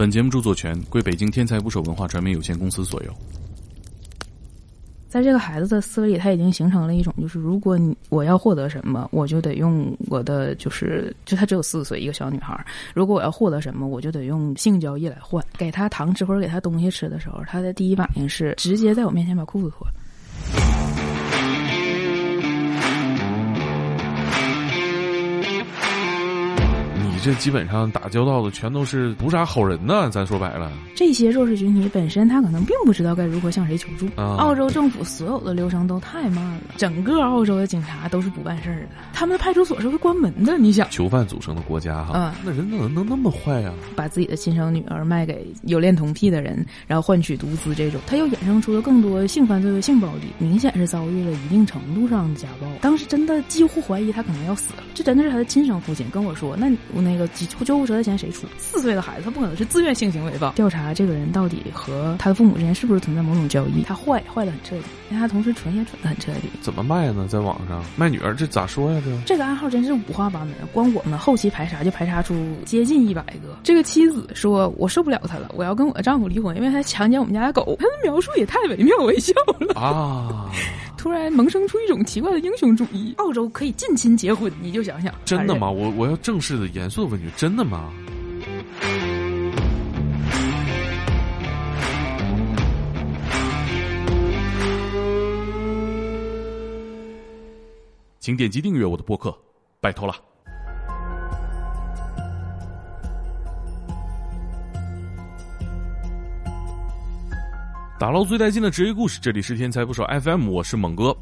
[0.00, 3.14] 本节目著作权归北京天才捕手文化传媒有限公司所有。
[5.10, 15.44] 在这个孩子的思维里，他已经形成了一种，就是如果你我要获得什么，我就得用我的，就是就他只有四岁一个小女孩，如果我要获得什么，我就得用性交易来换。
[15.58, 19.92] 给他糖吃或者给他东西吃的时候，他的第一反应是直接在我面前把裤子脱了。
[27.22, 34.08] 这基本上打交道的全都是不啥好人呢，咱说白了，这些弱势群体本身他可能并不知道该如何向谁求助。
[34.16, 40.56] 澳洲政府所有的流程都太慢了，整个澳洲的警察都是不办事儿的，他们的派出所是会关门的。
[40.56, 43.70] 你想，囚犯组成的国家哈，啊，那人怎么能那么坏呀？
[43.94, 52.66] 把自己的亲生女儿卖给有恋童癖的人，然后换取毒资，这种他又衍生出了更多性犯罪和性暴力，明显是遭遇了一定程度上的家暴。
[52.80, 57.09] 当时真的几乎怀疑他可能要死了，这真的是他的亲生父亲跟我说，那我那。
[57.10, 57.26] 那个
[57.64, 58.46] 救护车的钱谁出？
[58.58, 60.52] 四岁的孩子他不可能是自愿性行为吧？
[60.54, 63.82] 调查这个人到底和他的父母之间是不是存在某种交易？
[63.82, 66.48] 他坏坏的很彻底，但他同时蠢也蠢的很彻底。
[66.60, 67.26] 怎么卖呢？
[67.28, 69.02] 在网上卖女儿，这咋说呀？
[69.04, 70.50] 这这个暗号真是五花八门。
[70.72, 73.58] 光我们后期排查就排查出接近一百个。
[73.62, 80.50] 这个妻子说：“我受不了他了，我要跟我的丈夫离婚，因为他强奸我们家的狗。”他的描述也太惟妙惟肖了啊！
[80.96, 83.14] 突然萌生出一种奇怪的英雄主义。
[83.16, 85.70] 澳洲可以近亲结婚，你就想想，真的吗？
[85.70, 86.99] 我我要正式的、严肃。
[87.04, 87.90] 问句，真的吗？
[98.18, 99.36] 请点击订阅我的播客，
[99.80, 100.14] 拜托了。
[107.98, 111.16] 打捞最带劲的职业故事，这里是天才不少 FM，我是猛哥。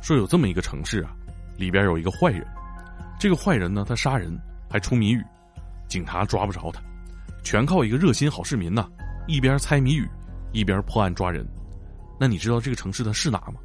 [0.00, 1.14] 说有这么一个城市啊，
[1.56, 2.46] 里边有一个坏人，
[3.18, 4.38] 这个坏人呢，他杀人。
[4.68, 5.24] 还出谜语，
[5.88, 6.80] 警察抓不着他，
[7.42, 8.88] 全靠一个热心好市民呐，
[9.26, 10.08] 一边猜谜语，
[10.52, 11.46] 一边破案抓人。
[12.18, 13.60] 那你知道这个城市的是哪吗？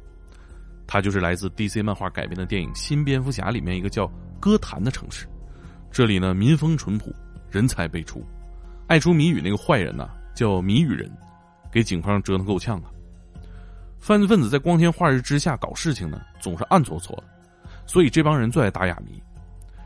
[0.86, 4.06] 它就是来自 DC 漫画改编的电影《新蝙蝠侠》里面一个叫
[4.38, 5.26] 歌坛的城市。
[5.90, 7.14] 这里呢，民风淳朴，
[7.50, 8.24] 人才辈出。
[8.88, 11.10] 爱出谜语那个坏人呐，叫谜语人，
[11.70, 12.90] 给警方折腾够呛啊。
[13.98, 17.24] 犯罪分子在光天化日之下搞事情呢，总是暗搓搓的，
[17.86, 19.22] 所以这帮人最爱打哑谜。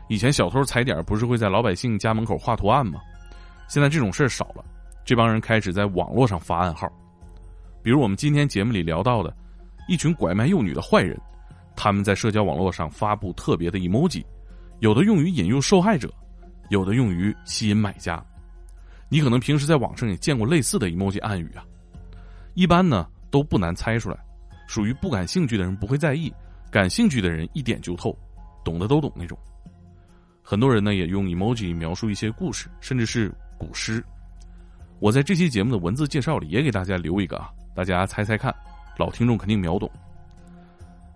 [0.07, 2.99] 以前小偷踩点不是会在老百姓家门口画图案吗？
[3.67, 4.63] 现在这种事儿少了，
[5.03, 6.87] 这帮人开始在网络上发暗号，
[7.83, 9.35] 比如我们今天节目里聊到的，
[9.87, 11.19] 一群拐卖幼女的坏人，
[11.75, 14.23] 他们在社交网络上发布特别的 emoji，
[14.79, 16.09] 有的用于引诱受害者，
[16.69, 18.23] 有的用于吸引买家。
[19.09, 21.65] 你可能平时在网上也见过类似的 emoji 暗语啊，
[22.53, 24.17] 一般呢都不难猜出来，
[24.67, 26.33] 属于不感兴趣的人不会在意，
[26.71, 28.17] 感兴趣的人一点就透，
[28.63, 29.37] 懂的都懂那种。
[30.49, 34.01] 很多人呢也用 emoji 描述一些故事，甚至是古诗。
[34.97, 38.55] 我在这期节目的文字介绍里也给大家留一个啊，大家猜猜看，
[38.97, 39.91] 老听众肯定秒懂。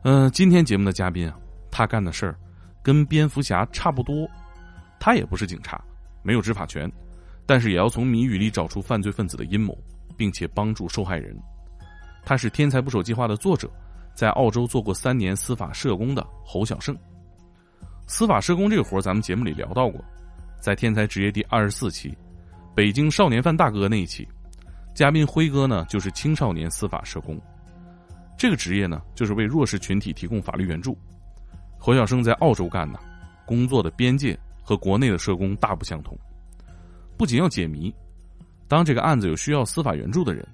[0.04, 1.40] 嗯，今天节目的嘉宾啊，
[1.72, 2.38] 他干的事儿
[2.84, 4.30] 跟蝙蝠侠差不多，
[5.00, 5.82] 他也不是警察，
[6.24, 6.92] 没有执法权，
[7.46, 9.74] 但是也要从谜语里找出犯罪分子的阴谋，
[10.18, 11.34] 并且帮助受害人。
[12.26, 13.72] 他是天才捕手计划的作者，
[14.14, 16.94] 在澳洲做过三年司法社工的侯小胜。
[18.08, 20.04] 司法社工这个活咱们节目里聊到过，
[20.60, 22.16] 在《天才职业》第二十四期，
[22.76, 24.28] 北京少年犯大哥那一期，
[24.94, 27.40] 嘉宾辉哥呢就是青少年司法社工。
[28.38, 30.98] 这个职业呢，就是为弱势群体提供法律援助。
[31.78, 33.00] 侯小生在澳洲干的，
[33.46, 36.18] 工作的边界和国内的社工大不相同。
[37.18, 37.94] 不仅要解谜，
[38.68, 40.48] 当这个案子有需要司法援助的人，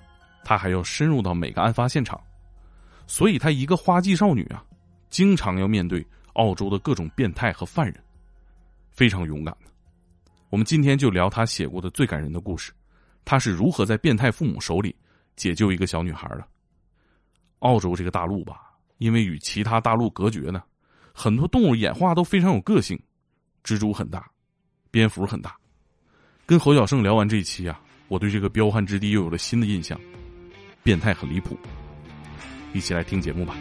[0.44, 2.20] 他还要深入到每个案发现场。
[3.08, 4.64] 所以，他一个花季少女啊，
[5.10, 6.06] 经常要面对。
[6.38, 7.96] 澳洲的各种变态和犯人，
[8.92, 9.72] 非常勇敢的。
[10.50, 12.72] 我们今天就聊他写过的最感人的故事，
[13.26, 14.96] 他是如何在变态父母手里
[15.36, 16.48] 解救一个小女孩的。
[17.60, 20.64] 澳洲这个大陆吧，因为与其他大陆隔绝呢，
[21.12, 22.98] 很多动物演化都非常有个性，
[23.64, 24.30] 蜘蛛很大，
[24.92, 25.58] 蝙蝠很大。
[26.46, 30.00] 跟侯小胜聊完这一期啊，我对这个彪悍之地又有了新的印象，
[30.84, 31.58] 变态很离谱。
[32.74, 33.58] 一起来听节目吧。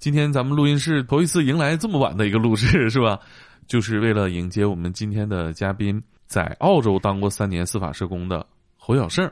[0.00, 3.20] 今天咱们录音室头一次迎来这么晚的一个录制，是吧？
[3.68, 8.44] 就是为了迎接我们今天的嘉宾，在澳洲当过三年司法社工的
[8.78, 9.30] 侯小胜，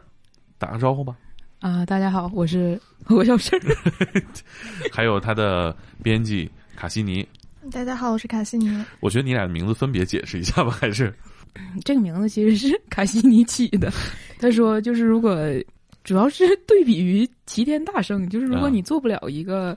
[0.59, 1.17] 打个招呼吧。
[1.61, 3.59] 啊，大家好，我是 侯小胜。
[4.93, 7.27] 还有他的编辑卡西尼。
[7.73, 8.71] 大家好，我是卡西尼。
[9.01, 11.11] 我觉得你俩的名字分别解释一下吧，还是？
[11.83, 13.91] 这个名字其实是卡西尼起的。
[14.39, 15.35] 他说，就是如果
[16.05, 19.75] 主要是对比于齐天大圣，就是如果你做不了一个。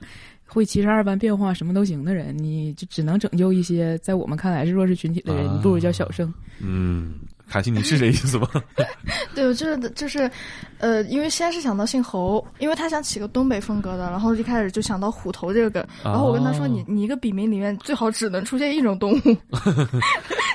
[0.52, 6.32] 会七十二般变化，什么都行的人，你就只能拯救一些在我们看来是弱势群体的人，啊你不如叫小生。
[6.60, 7.14] 嗯，
[7.48, 8.46] 卡西你是这意思吗？
[9.34, 10.30] 对，我就是就是，
[10.78, 19.36] 呃，因为先是想到姓侯，因为他想起个东北风格的，然后一开始就想到虎头这个梗，然后我跟他说，哦你你一个笔名里面最好只能出现一种动物。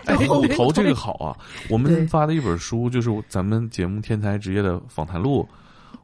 [0.28, 1.36] 虎头这个好啊！
[1.70, 5.42] 我们发的一本书就是咱们节目《天才职业的访谈录》，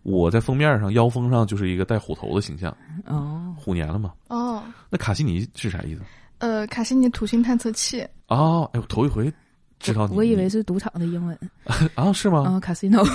[0.04, 4.14] 我在封面上腰封上就是一个带虎头的形象，哦，虎年了嘛。
[4.28, 6.02] 哦，那卡西尼是啥意思？
[6.40, 9.32] 呃，卡西尼土星探测器，哦，哎，我头一回
[9.80, 11.38] 知道你，我以为是赌场的英文
[11.96, 12.44] 啊，是吗？
[12.44, 13.04] 啊，casino。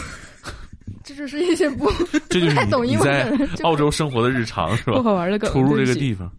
[1.05, 1.91] 这就是一些不
[2.29, 4.95] 这就是太懂英文澳洲生活的日常是吧？
[4.95, 6.31] 不好玩的梗，出入这个地方，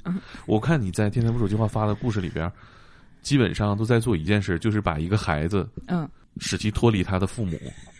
[0.45, 2.51] 我看你在《天才捕手计划》发的故事里边，
[3.21, 6.07] 基本上都在做一件事，就是把一个孩子嗯，
[6.39, 7.98] 使其脱离他的父母，这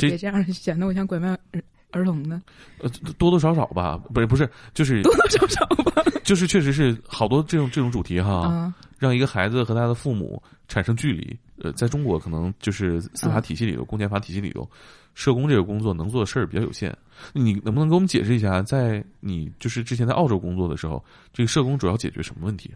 [0.00, 2.42] 别别这样，显得我像拐卖儿儿童呢，
[2.78, 6.02] 呃，多多少少吧，不是不是，就是多多少少吧。
[6.24, 11.36] 就是确实是好多这种这种主题哈，啊，让一个孩子和他的父母产生距离。
[11.62, 14.68] 呃，在中国可能就是司法体系里头、公检法体系里头，
[15.14, 16.96] 社工这个工作能做的事儿比较有限。
[17.32, 22.70] 你能不能给我们解释一下，在你就是之前在澳洲工作的时候，这个社工主要解决什么问题？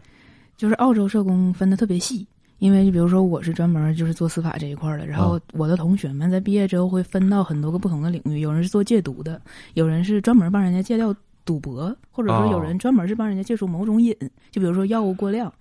[0.55, 2.25] 就是澳洲社工分的特别细，
[2.59, 9.41] 因为就比如说我是专门就是做司法这一块儿的，然后我的同学们在毕业之后会分到很多个不同的领域，有人是做戒毒的，
[9.75, 11.15] 有人是专门帮人家戒掉
[11.45, 14.15] 赌博，或者说有人专门是帮人家戒除某种瘾，
[14.51, 15.53] 就比如说药物过量，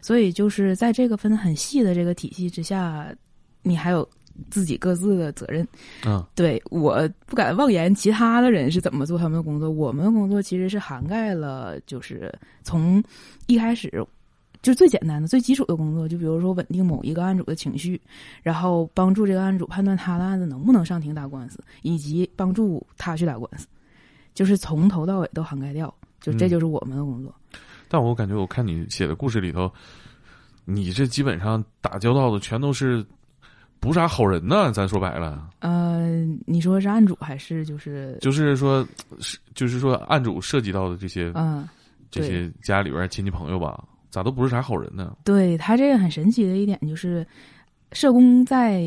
[0.00, 3.06] 所以就是在这个分得很细的这个体系之下，
[3.62, 4.08] 你还有
[4.48, 5.66] 自己各自的责任。
[6.02, 9.68] 啊，对，我不敢妄言其他的人是怎么做他们的工作。
[9.68, 13.02] 我们的工作其实是涵盖了，就是从
[13.46, 13.88] 一开始
[14.64, 18.00] 就最简单的、最基础的工作，就比如说稳定某一个案主的情绪，
[18.42, 23.68] 然后帮助这个案主判断他的案子能不能上庭打官司，以及帮助他去打官司，
[24.32, 25.94] 就是从头到尾都涵盖掉。
[26.20, 27.32] 就这嗯就是我们的工作。
[27.86, 29.70] 但我感觉我看你写的故事里头，
[30.64, 33.04] 你这基本上打交道的全都是
[33.78, 34.72] 不啥好人呢。
[34.72, 38.82] 咱说白了，呃，你说是案主还是就是就是说，
[39.20, 41.68] 是就是说，案主涉及到的这些、嗯？
[42.10, 43.84] 这些家里边亲戚朋友吧，
[44.14, 45.16] 咋都不是啥好人呢？
[45.24, 47.26] 对他这个很神奇的一点就是，
[47.90, 48.84] 社工在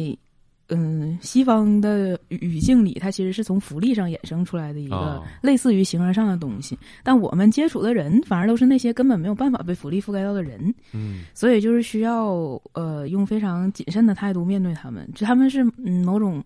[0.70, 6.80] 嗯西方的语境里，它其实是从福利上衍生出来的一个哦类似于形而上的东西。
[7.04, 15.06] 但我们接触的人，反而都是那些根本没有办法被福利覆盖到的人，嗯所以就是需要呃用非常谨慎的态度面对他们。
[15.14, 16.42] 就他们是嗯某种。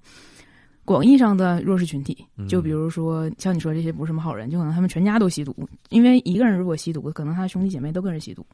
[0.91, 2.17] 广义上的弱势群体，
[2.47, 5.55] 就比如说像你说这些不是什么好人，就可能他们全家都吸毒，
[5.89, 8.45] 因为一个人如果吸毒，可能他的兄弟姐妹都跟着吸毒，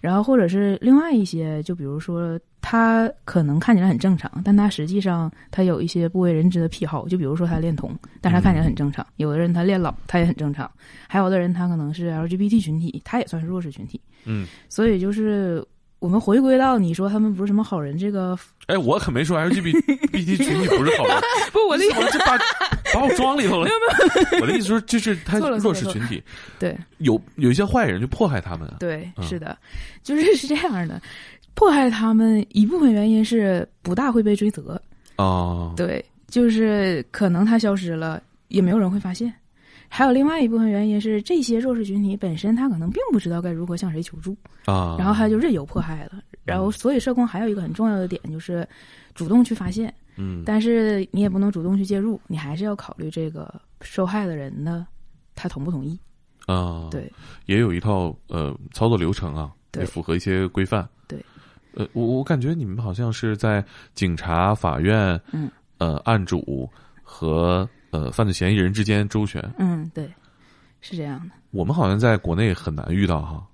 [0.00, 10.66] 然后或者是另外一些，就比如说他可能看起来很正常，但他实际上他有一些不为人知的癖好，就比如说他恋童，但是他看起来很正常；有的人他恋老，他也很正常；
[11.06, 14.00] 还有的人他可能是 LGBT 群体，他也算是弱势群体。
[14.24, 15.62] 嗯，所以就是
[16.04, 19.72] 我们回归到你说他们不是什么好人这个，哎，我可没说 LGBT
[20.36, 21.16] 群体不是好人，
[21.50, 22.36] 不，我的你怎么就把
[22.92, 23.70] 把我装里头了？
[24.42, 26.22] 我的意思说，就是他弱势群体。
[26.58, 26.76] 对。
[26.98, 28.76] 有有一些坏人就迫害他们啊。
[28.80, 29.26] 对，嗯。
[29.26, 29.56] 是的，
[30.02, 31.00] 就是是这样的。
[31.54, 34.78] 迫害他们一部分原因是不大会被追责，
[35.16, 39.32] 哦，对，就是可能他消失了，也没有人会发现。
[39.88, 46.22] 还有另外一部分原因是，这些弱势群体本身他可能并不知道该如何向谁求助，啊，然后他就任由迫害了。
[46.44, 48.68] 然后，所以社工还有一个很重要的点就是
[49.14, 54.86] 主动去发现，嗯，但是你也不能主动去介入，你还是要考虑这个受害的人呢
[55.34, 55.98] 他同不同意。
[56.46, 57.10] 啊，对，
[57.46, 59.82] 也有一套呃操作流程啊，对。
[59.82, 60.86] 也符合一些规范。
[61.08, 61.18] 对，
[61.72, 63.64] 呃，我我感觉你们好像是在
[63.94, 66.68] 警察、法院，嗯，呃，案主
[67.02, 69.40] 和呃犯罪嫌疑人之间周旋。
[69.58, 70.12] 嗯，对，
[70.80, 71.34] 是这样的。
[71.52, 73.46] 我们好像在国内很难遇到哈。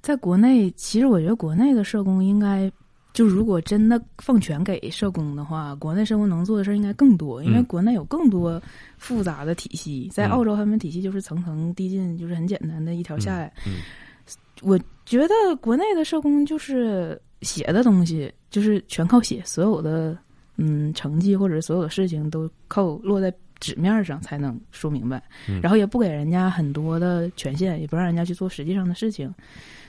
[0.00, 2.68] 在国内，其实我觉得国内的社工应该，
[3.12, 8.60] 就如果真的放权给社工的话，国内社工能做的事儿应该更多，因为嗯国内有更多
[8.98, 10.10] 复杂的体系。
[10.12, 13.52] 在嗯澳洲，他们体系就是层层递进，就是很简单的一条下来。
[13.64, 13.74] 嗯
[14.60, 20.16] 我觉得国内的社工就是写的东西，就是全靠写，所有的
[20.56, 29.32] 嗯成绩或者所有的事情都靠落在纸面上才能说明白，嗯然后也不给人家很多的权限，也不让人家去做实际上的事情，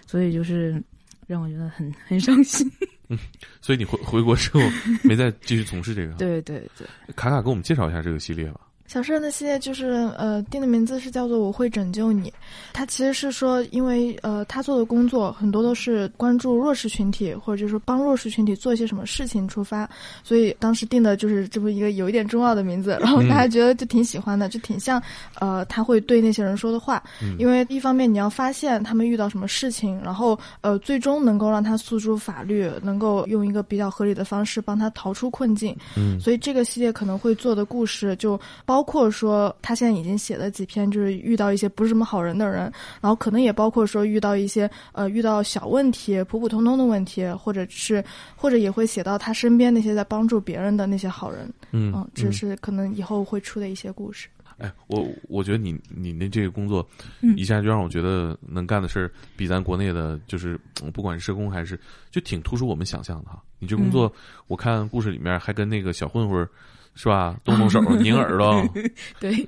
[0.05, 0.81] 所以就是
[1.27, 2.69] 让我觉得很 很伤心。
[3.09, 3.17] 嗯
[3.61, 4.59] 所以你回回国之后
[5.03, 6.13] 没再继续从事这个。
[6.17, 8.61] 对对对，卡卡给我们介绍一下这个系列吧。
[8.85, 12.31] 小诗人的系列就是呃定的名字是叫做我会拯救你，
[12.73, 19.89] 他其实是说因为呃他做的工作很多都是关注弱势群体或者就是帮弱势群体做一些什么事情出发，
[20.23, 25.01] 所以当时定的就是这么一个有一点重要的名字，然后大家觉得就挺喜欢的，就挺像
[25.39, 27.01] 呃他会对那些人说的话，
[27.39, 38.39] 因为一方面你要发现他们遇到什么事情，然后呃最终能够让他诉诸法律，能够用一个比较合理的方式帮他逃出困境，嗯，所以这个系列可能会做的故事就。
[38.65, 48.03] 包括说他现在已经写了几篇，就是遇到一些不是什么好人的人，然后可能也包括说遇到一些呃遇到小问题、普普通通的问题，或者是
[48.35, 51.51] 或者也会写到他身边那些在帮助别人的那些好人。
[51.71, 54.29] 嗯，这是可能以后会出的一些故事。
[54.59, 56.87] 哎，我我觉得你你那这个工作，
[57.35, 60.57] 一下就让我觉得能干的事儿比咱国内的，就是
[60.93, 61.77] 不管是社工还是
[62.11, 63.41] 就挺突出我们想象的哈。
[63.57, 64.13] 你这工作，
[64.47, 66.47] 我看故事里面还跟那个小混混。
[66.95, 67.35] 是吧？
[67.43, 68.63] 动动手，拧耳朵。
[69.19, 69.45] 对，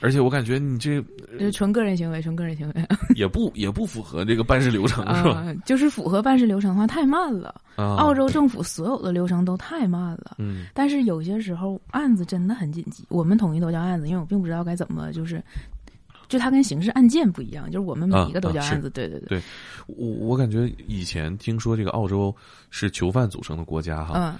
[0.00, 1.02] 而且我感觉你这
[1.38, 5.44] 这纯个人行为，纯个人行为， 也不也不符合这个办事流程，是吧？
[5.64, 7.54] 就是符合办事流程的话，太慢了。
[7.76, 10.36] 澳洲政府所有的流程都太慢了。
[10.38, 15.42] 嗯，但是有些时候案子真的很紧急，我们统一都叫案子，因为我并不知道该怎么，就是
[16.28, 18.90] 就它跟刑事案件不一样，就是我们每一个都叫案子。
[18.90, 19.40] 对对对，
[19.86, 22.34] 我我感觉以前听说这个澳洲
[22.68, 24.12] 是囚犯组成的国家哈。
[24.16, 24.34] 嗯。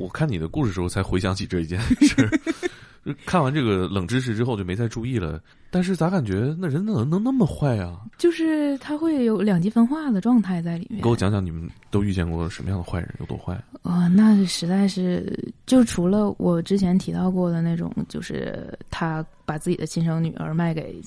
[0.00, 2.28] 我看你的故事时候，才回想起这一件事。
[3.24, 5.40] 看完这个冷知识之后，就没再注意了。
[5.70, 8.00] 但是咋感觉那人怎么能那么坏啊？
[8.18, 11.02] 就是他会有两极分化的状态在里面。
[11.02, 13.54] 给我讲讲你们都遇见过什么样的坏人，有多坏？
[13.82, 21.00] 啊，那实在是就除了我之前提到过的那种，就是他把自己的亲生女儿卖给，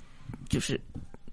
[0.49, 0.79] 就是。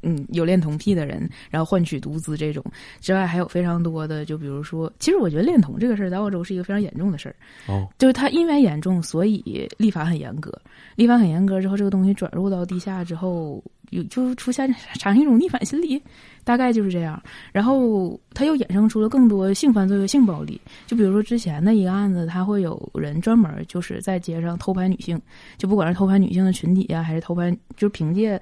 [0.03, 2.65] 嗯，有恋童癖的人，然后换取毒资这种
[3.01, 7.37] 之外，还有非常多的，就比如说，其实我觉得恋童这个事儿在澳洲是一个非常严重的事儿。
[7.67, 10.53] 哦，就是它因为严重，所以立法很严格。
[10.97, 16.03] 立法很严格之后，这个东西转入到地下之后，有就出现产生一种逆反心理，
[16.45, 17.23] 大概就是这样。
[17.53, 20.61] 然后它又衍生出了更多性犯罪和性暴力。
[20.87, 25.21] 就比如说之前的一个案子，他会有人专门就是在街上偷拍女性，
[25.59, 28.41] 就不管是偷拍女性的群体啊，还是偷拍，就是凭借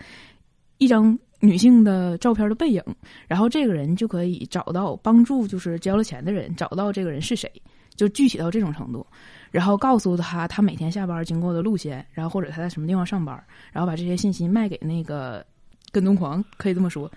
[0.79, 1.19] 一张。
[1.41, 2.83] 女性的照片的背影，
[3.27, 7.51] 然后这个人就可以找到帮助，就是交了钱的人，找到这个人是谁，
[7.95, 9.07] 就具体到这种程度，
[9.51, 13.41] 然后告诉他他每天下班经过的路线，然后或者他在什么地方上班，
[13.73, 15.45] 然后把这些信息卖给那个
[15.93, 17.11] 跟踪狂，可以这么说。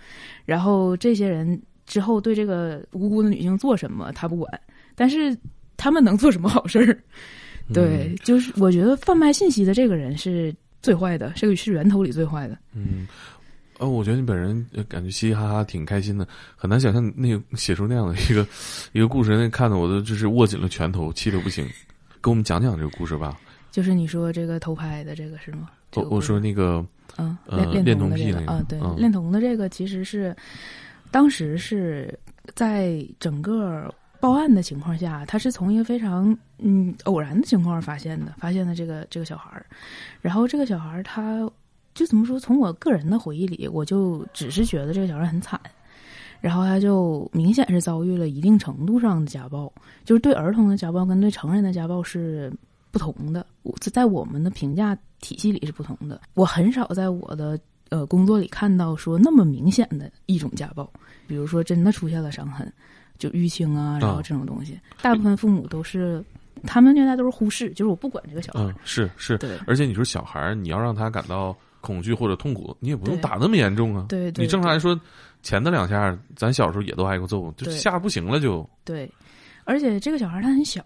[0.46, 4.62] 然后这些人之后对这个无辜的女性做什么他不管，
[4.94, 5.36] 但是
[5.78, 6.98] 他们能做什么好事儿？
[7.74, 12.58] 对，就是我觉得贩卖信息的这个人是最坏的，这个是源头里最坏的。
[12.74, 13.08] 嗯。
[13.82, 18.48] 哦，我觉得你本人感觉嘻嘻哈哈，挺开心的，很难想象那个写出那样的一个
[18.92, 21.68] 一个故事，那看的我都就是握紧了拳头，气得不行。
[22.22, 23.36] 给我们讲讲这个故事吧。
[23.72, 25.72] 就是你说这个偷拍的这个是吗？
[25.96, 26.86] 我我说那个，
[27.18, 30.36] 嗯，恋恋童的这个啊，对，恋童的这个其实是
[31.10, 32.14] 当时是
[32.54, 39.66] 在整个报案的情况下，他是从一个非常嗯偶然的情况发现的，发现的这个这个小孩儿，
[40.22, 41.50] 然后这个小孩儿他。
[41.94, 42.40] 就怎么说？
[42.40, 45.60] 从我个人的回忆里，我就只是觉得这个小孩很惨，
[46.40, 49.72] 然后他就明显是遭遇了一定程度上的家暴，
[50.06, 52.52] 就是对儿童的家暴跟对成人的家暴是
[52.92, 53.46] 不同的。
[53.64, 56.22] 我在我们的评价体系里是不同的。
[56.34, 60.90] 我很少在我的呃工作里看到说那么明显的一种家暴，
[61.28, 62.72] 比如说真的出现了伤痕，
[63.18, 66.24] 就淤青啊，然后这种东西，大部分父母都是
[66.64, 68.62] 他们虐待都是忽视，就是我不管这个小孩。
[68.64, 69.60] 嗯，是是，对。
[69.68, 71.54] 而且你说小孩，你要让他感到。
[71.82, 74.06] 恐惧或者痛苦，你也不用打那么严重啊。
[74.08, 74.98] 对，你正常来说，
[75.44, 78.68] 前的两下，咱小时候也都挨过揍，就吓不行了就。
[78.86, 79.12] 对，
[79.66, 80.86] 而且这个小孩他很小，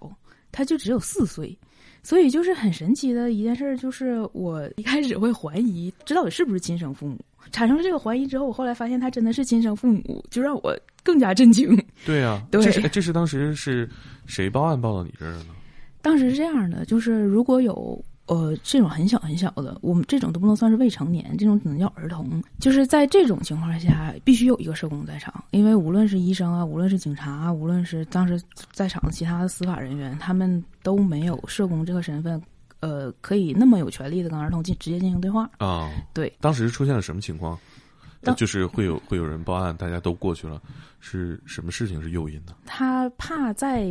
[0.51, 1.57] 他就只有四岁，
[2.01, 7.19] 所以就是很神奇的一件事，就是我一开始会怀疑，这到底是不是亲生父母？
[7.51, 11.77] 产生了这个怀疑之后，我后来发现他真的是亲生父母，就让我更加震惊。
[12.05, 13.87] 对呀，对，这是这是当时是
[14.25, 15.47] 谁报案报到你这儿的呢？
[16.01, 18.03] 当时是这样的，就是如果有。
[18.27, 22.41] 呃，这种很小很小的，我们这种都不能算是未成年，这种只能叫儿童。
[22.59, 28.41] 就是在这种情况下，必须有一个社工在场，因为无论是医生啊，无论是警察啊，无论是当时
[28.71, 32.41] 在场的其他的司法人员，他们都没有社工这个身份，
[32.79, 35.91] 呃，可以那么有权利的跟儿童进直接进行对话啊。
[36.11, 37.55] 对，当时出现了什么情况？
[38.35, 40.59] 就是会有会有人报案，大家都过去了，
[40.99, 42.53] 是什么事情是诱因呢？
[42.65, 43.87] 他怕在。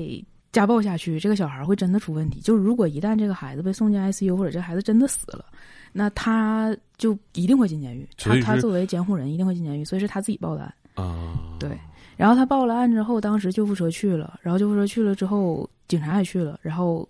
[0.55, 2.41] 家暴下去，这个小孩会真的出问题。
[2.41, 5.45] 就是如果一旦这个孩子被送进 ICU，或者这孩子真的死了，
[5.93, 8.09] 那他就一定会进监狱。
[8.17, 10.75] 他他作为监护人一定会进监狱，所以是他自己报的案。
[10.95, 11.77] 啊，对。
[12.17, 16.61] 然后他报了案之后，当时救护车去了，然后救护车去了之后，警察也去了。
[16.63, 17.09] 然后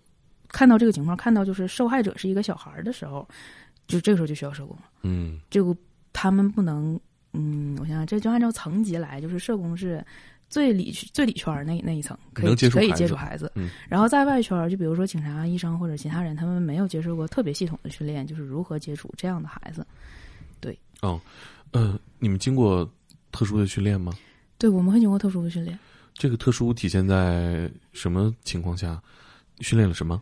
[0.49, 3.29] 看到这个情况，看到就是受害者是一个小孩的时候，
[3.87, 4.85] 就这个时候就需要社工了。
[5.03, 5.77] 嗯这个
[6.15, 6.99] 他们不能，
[7.35, 10.03] 嗯，我想想，这就按照层级来，就是社工是
[10.49, 13.51] 最里最里圈那那一层，可以可以能接触孩子接触孩子。
[13.55, 19.87] 嗯然后在外圈，就比如说警察、医生或者其他人，他们没有接受过特别系统的训练，就是如何接触这样的孩子。
[20.61, 21.21] 对哦，
[21.73, 22.89] 呃，你们经过
[23.33, 24.13] 特殊的训练吗？
[24.59, 25.79] 对，我们会经过特殊的训练。
[26.15, 29.03] 这个特殊体现在什么情况下？
[29.61, 30.21] 训练了什么？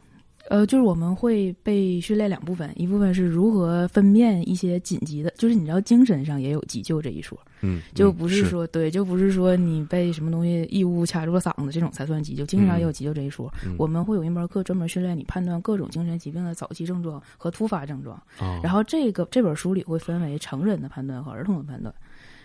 [0.49, 13.53] 呃，就是我们会被训练两部分，一部分是如何分辨一些紧急的，就是你知道精神上也有急救这一说，嗯，就不是说、对，就不是说你被什么东西异物卡住了嗓子这种才算急救，精神上也有急救这一说。
[13.65, 18.21] 嗯我们会有一门课专门训练你判断各种精神疾病的早期症状和突发症状。
[18.41, 21.95] 哦然后这个这本书里会分为成人的判断和儿童的判断，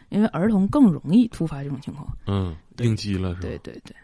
[0.10, 2.08] 因为儿童更容易突发这种情况。
[2.28, 3.42] 嗯，应激了是吧？
[3.42, 3.96] 对对对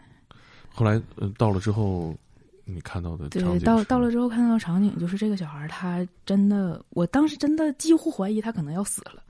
[0.68, 2.14] 后来呃到了之后，
[2.64, 9.22] 你看到的场对，到到了之后看到场景，就是这个小孩儿他真的，我当时真的几乎怀疑他可能要死了，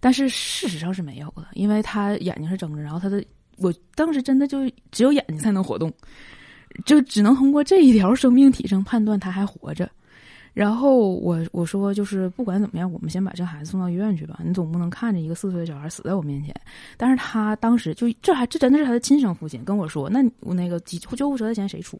[0.00, 3.22] 但是事实上是没有的，因为他眼睛是睁着，然后他的，
[3.58, 5.92] 我当时真的就只有眼睛才能活动，
[6.86, 9.90] 就只能通过这一条生命体征判断他还活着。
[10.54, 14.38] 然后我我说就是不管怎么样，我们先把这孩子送到医院去吧。
[14.44, 16.54] 你总不能看着一个四岁的小孩死在我面前。
[16.98, 21.98] 但是他当时就这还这真的是他的亲生父亲跟我说，那我那个急救护车的钱谁出？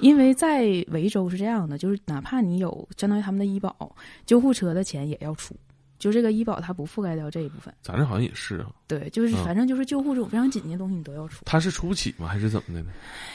[0.00, 3.94] 因为在维州是这样的，就是哪怕你有相当于他们的医保，
[4.26, 5.54] 救护车的钱也要出，
[5.98, 7.74] 就这个医保它不覆盖掉这一部分。
[7.82, 8.70] 咱这好像也是啊。
[8.86, 11.44] 对，就是嗯反正就是救护这种非常紧急的东西你都要出。
[11.44, 12.26] 他是出不起吗？
[12.28, 12.90] 还是怎么的呢？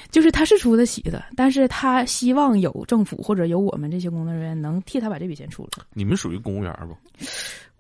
[0.10, 5.86] 就是他是出得起的，但是他希望有政府或者有我们这些工作人员能替他把这笔钱出了。
[5.94, 7.28] 你们属于公务员不？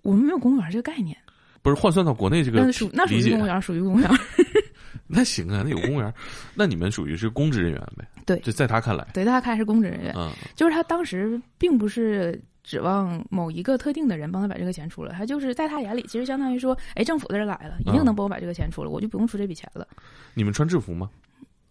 [0.01, 1.15] 我们没有公务员这个概念，
[1.61, 4.09] 不是换算到国内这个那属那属于公务员，属于公务员。
[5.07, 6.13] 那行啊，那有公务员，
[6.55, 8.07] 那你们属于是公职人员呗？
[8.25, 19.87] 对就在他看来，对，他开是公职人员，嗯就是他当时并不是指望某一个特定的人帮他把这个钱出了，他就是在他眼里，其实相当于说，哎，政府的人来了，一定能帮我把这个钱出了，我就不用出这笔钱了。
[20.33, 21.09] 你们穿制服吗？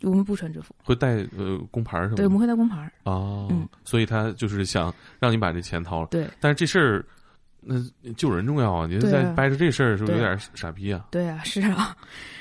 [0.02, 2.16] 我们不穿制服，会带呃工牌什么？
[2.16, 2.92] 对，我们会带工牌儿。
[3.04, 7.04] 哦，嗯所以他就是想让你把这钱掏了，对但是这事儿，
[7.64, 7.76] 那
[8.14, 8.86] 救人重要啊！
[8.86, 11.06] 你对啊在掰扯这事儿，是不是有点傻逼啊？
[11.10, 11.96] 对啊，是啊，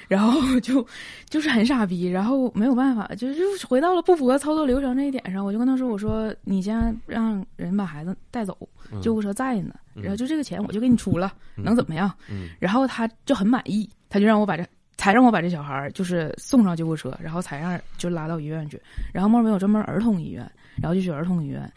[0.08, 0.86] 然后就
[1.30, 8.57] 就是很傻逼，然后没有办法，就是就回到了不符合操作流程这一点上，我就跟他说：“我说你先让人把孩子带走，
[8.92, 14.66] 嗯救护车在呢，嗯然后就这个钱我就给你出了，嗯能怎么样？”嗯然后他就很满意，他就让我把这。
[15.01, 18.79] 才让我把这小孩儿就是送上救护车，然后才让就拉到医院去。
[19.11, 20.48] 然后那边有专门儿童医院，
[20.79, 21.68] 然后就去儿童医院。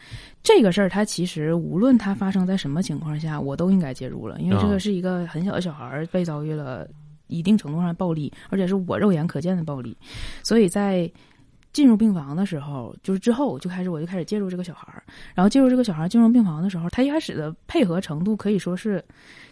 [0.43, 6.87] 这个事儿，他其实无论他发生在什么情况下，我都应该介入了，因为这啊个是一个很小的小孩儿被遭遇了
[7.25, 9.97] 一定程度上的暴力，而且是我肉眼可见的暴力。
[10.43, 11.11] 所以在
[11.75, 19.03] 进入病房的时候，就是之后就开始我就开始介入这个小孩儿，然后介入这个小孩儿进入病房的时候，他一开始的配合程度可以说是，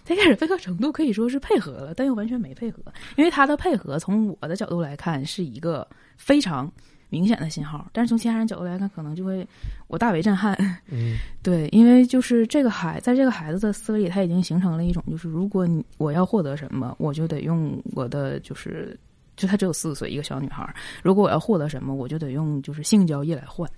[0.06, 2.82] 他一开始配合程度可以说是配合了，但又完全没配合，
[3.18, 6.72] 因为他的配合从我的角度来看是一个非常
[7.10, 9.46] 明显的信号，但是从其他人角度来看，可能就会
[9.88, 10.56] 我大为震撼。
[10.90, 11.18] 嗯。
[11.44, 18.98] 对，因为就是这个孩，在这个孩子的思维里，他已经形成了一种，就是如果你我要获得什么，我就得用我的，就是
[19.36, 23.70] 就她只有四岁，一个小女孩儿，如果我要获得什么，我就得用就是性交易来换。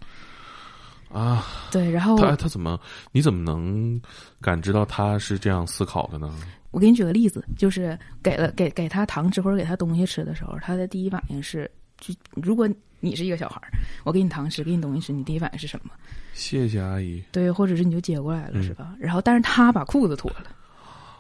[1.12, 2.78] 啊，对，然后他他怎么？
[3.12, 4.02] 你怎么能
[4.42, 6.34] 感知到他是这样思考的呢？
[6.72, 12.68] 我给你举个例子，就是给了给给他糖吃或者给他东西吃的时候，他的第一反应是，就如果
[13.00, 13.72] 你是一个小孩儿，
[14.04, 15.92] 我给你糖吃，给你东西吃，你第一反应是什么？
[16.34, 18.94] 谢谢阿姨对，或者是你就接过来了，嗯是吧？
[19.00, 20.52] 然后，但是他把裤子脱了，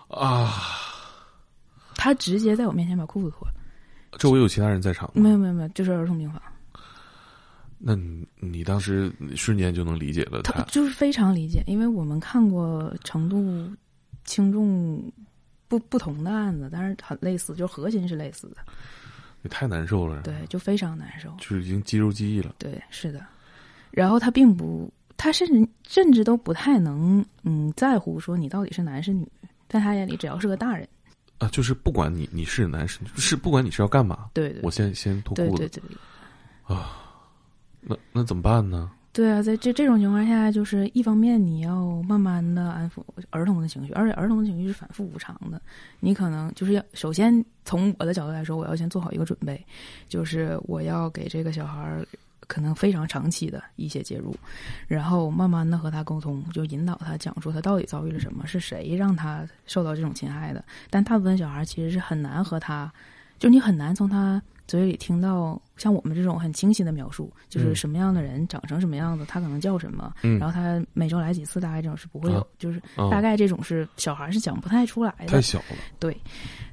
[0.09, 0.51] 啊！
[1.95, 3.53] 他直接在我面前把裤子脱了，
[4.17, 5.21] 周围有其他人在场吗？
[5.21, 6.41] 没有没有没有，就是儿童病房。
[7.77, 13.69] 那你你当时瞬间就能理解了他，他就是非常理解，因为我们看过程度
[14.23, 15.03] 轻重
[15.67, 18.57] 不不同的案子，但是很类似，就是核心是类似的，
[19.43, 20.21] 也太难受了。
[20.23, 22.55] 对，就非常难受，就是已经肌肉记忆了。
[22.57, 23.23] 对，是的。
[23.91, 29.27] 然后他并不，他甚至甚至都不太能嗯在乎说你到底是男是女，
[29.67, 30.87] 在他眼里只要是个大人，
[31.37, 37.01] 啊，就是不管你你是男是是不管你是要干嘛，对对我先先脱裤子，对对对啊。
[37.87, 38.91] 那那怎么办呢？
[39.13, 45.61] 对啊，在这这种情况下，就是一方面你要慢慢的安抚儿童的情绪，而且儿童的情绪是反复无常的。
[45.99, 49.63] 你可能就是要首先从我的角度来说，我要先做好一个准备，
[50.09, 52.05] 就是我要给这个小孩儿
[52.47, 54.35] 可能非常长期的一些介入，
[54.87, 60.63] 然后慢慢的和他沟通，就引导他讲述他到底遭遇了什么，是谁让他受到这种侵害的。
[60.89, 62.91] 但大部分小孩其实是很难和他，
[63.39, 75.41] 就你很难从他嘴里听到像我们这种很清晰的描述，就是嗯什么样的人长成什么样子，他可能叫什么，嗯然后他每周来几次，大概这种是不会有，啊就是啊大概这种是小孩是讲不太出来的太。
[75.41, 76.15] 小了，对，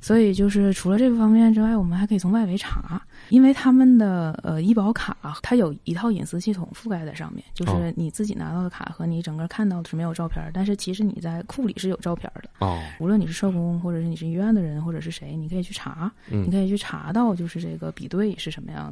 [0.01, 12.51] 所以就是除了这个方面之外，我们还可以从外围查，因为他们的呃医保卡它有一套隐私系统覆盖在上面，就哦是你自己拿到的卡和你整个看到的是没有照片儿，但是其实你在库里是有照片儿的。
[12.59, 18.92] 哦，无论你是社工，或者是你是医院的人，或者是谁，你可以去查，嗯你可以去查到就是这个比对是什么样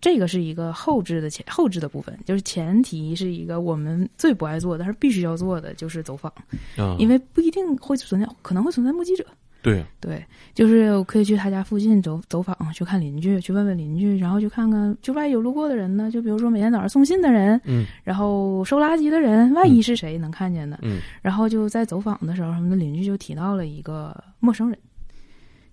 [0.00, 6.32] 这个是一个后置的前后置的部分，就是前提是一个我们最不爱做，但是必须要做的就是走访，
[6.76, 9.24] 啊，因为不一定会存在，可能会存在目击者。
[9.60, 10.24] 对，对，
[10.54, 21.00] 就是我可以去他家附近走走访，去看邻居，去问问邻居，然后去看看，就万一有路过的人呢，就比如说每天早上送信的人，嗯然后收垃圾的人，万一是谁能看见的，嗯。
[21.20, 24.78] 然后就在走访的时候，他们的邻居就提到了一个陌生人，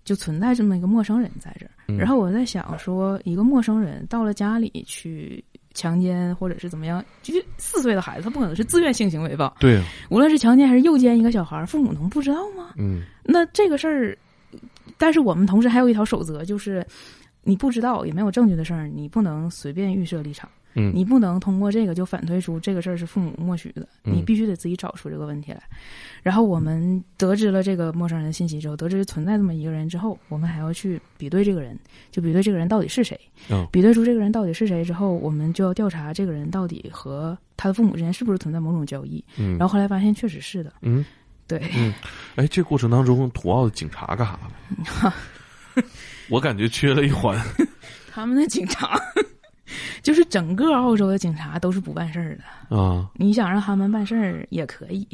[0.05, 1.71] 就存在这么一个陌生人在这儿。
[1.87, 9.55] 嗯然后我在想说，一个陌生人到了家里去强奸或者是怎么样，就是四岁的孩子，他不可能是自愿性行为吧？
[9.59, 12.73] 对啊，无论是强奸还是诱奸一个小孩，父母能不知道吗？
[12.77, 14.17] 嗯那这个事儿，
[14.97, 16.85] 但是我们同时还有一条守则，就是
[17.43, 20.49] 你不知道也没有证据的事儿，你不能随便预设立场。
[20.75, 25.61] 嗯，你不能通过这个就反推出这个事儿是父母默许的，嗯你必须得自己找出这个问题来。
[26.21, 31.77] 然后我们得知了这个陌生人的信息之后，得知存在这么一个人之后，我们还要去比对这个人，
[32.11, 33.19] 就比对这个人到底是谁。
[33.49, 39.23] 嗯比对出这个人到底是谁之后，我们就要调查这个人到底和他的父母之间是不是存在某种交易。
[39.37, 41.05] 嗯，然后后来发现确实是的，嗯，
[41.47, 41.93] 对，嗯
[42.35, 44.33] 哎，这过程当中，土澳的警察干啥
[45.03, 45.13] 了？
[46.29, 47.39] 我感觉缺了一环。
[48.11, 48.97] 他们的警察，
[50.01, 52.77] 就是整个澳洲的警察都是不办事儿的。
[52.77, 55.07] 啊，你想让他们办事儿也可以，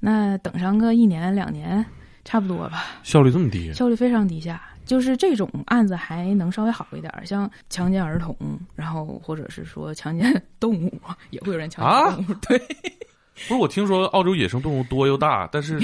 [0.00, 1.84] 那等上个一年两年
[2.24, 3.72] 差不多吧，效率这么低？
[3.72, 4.60] 效率非常低下。
[4.84, 8.36] 就是这种案子还能稍微好一点儿，像强奸儿童，
[8.74, 10.92] 然后或者是说强奸 动物，
[11.30, 12.38] 也会有人强啊奸动物。
[12.40, 12.58] 对，
[13.46, 15.78] 不是，我听说澳洲野生动物多又大，但是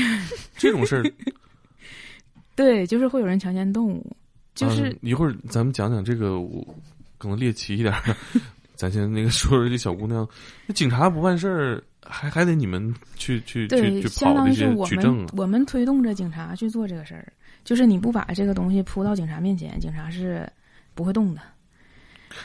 [0.57, 1.05] 这种事儿，
[2.57, 4.17] 对，就是会有人强奸动物，
[4.53, 6.67] 就是、嗯一会儿咱们讲讲这个，我
[7.19, 8.17] 可能猎奇一点儿。
[8.75, 10.27] 咱先那个说说这小姑娘，
[10.67, 17.33] 那警察不办事儿，还还得你们去去去对，去相跑这些当于是我举证我们推动着警察去做这个事儿，
[17.65, 20.49] 就是你不把这个东西扑到警察面前，警察是
[20.95, 21.41] 不会动的。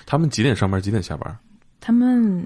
[0.08, 0.82] 他们几点上班？
[0.82, 1.38] 几点下班？
[1.80, 2.44] 他们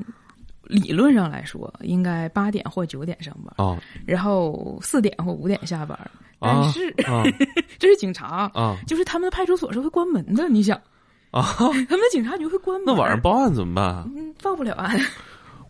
[0.63, 5.97] 理论上来说应该八点或九点上班，啊然后四点或五点下班。
[6.39, 7.23] 但啊是、啊
[7.79, 10.49] 这是警察，啊就是他们的派出所是会关门的。
[10.49, 10.77] 你想，
[11.37, 11.55] 啊！
[11.57, 14.11] 他们的警察局会关门，那晚上报案怎么办？
[14.15, 14.99] 嗯报不了案。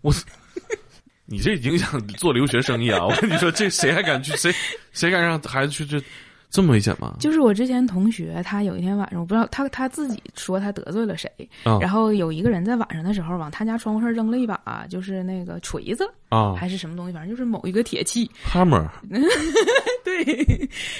[0.02, 0.14] 我
[1.26, 3.06] 你这影响做留学生意啊！
[3.06, 4.36] 我跟你说，这谁还敢去？
[4.38, 4.54] 谁
[4.94, 6.02] 谁敢让孩子去这
[6.50, 7.16] 这么危险吗？
[7.20, 11.30] 就是我之前同学，他有一天晚上，我不知道他他自己说他得罪了谁，
[11.64, 11.78] 啊。
[11.82, 16.56] 然后有一个人在晚上的时候往他家窗户上扔了一把，就是那个锤子啊。
[16.56, 18.88] 还是什么东西，反正就是某一个铁器，，hammer。
[20.06, 20.24] 对，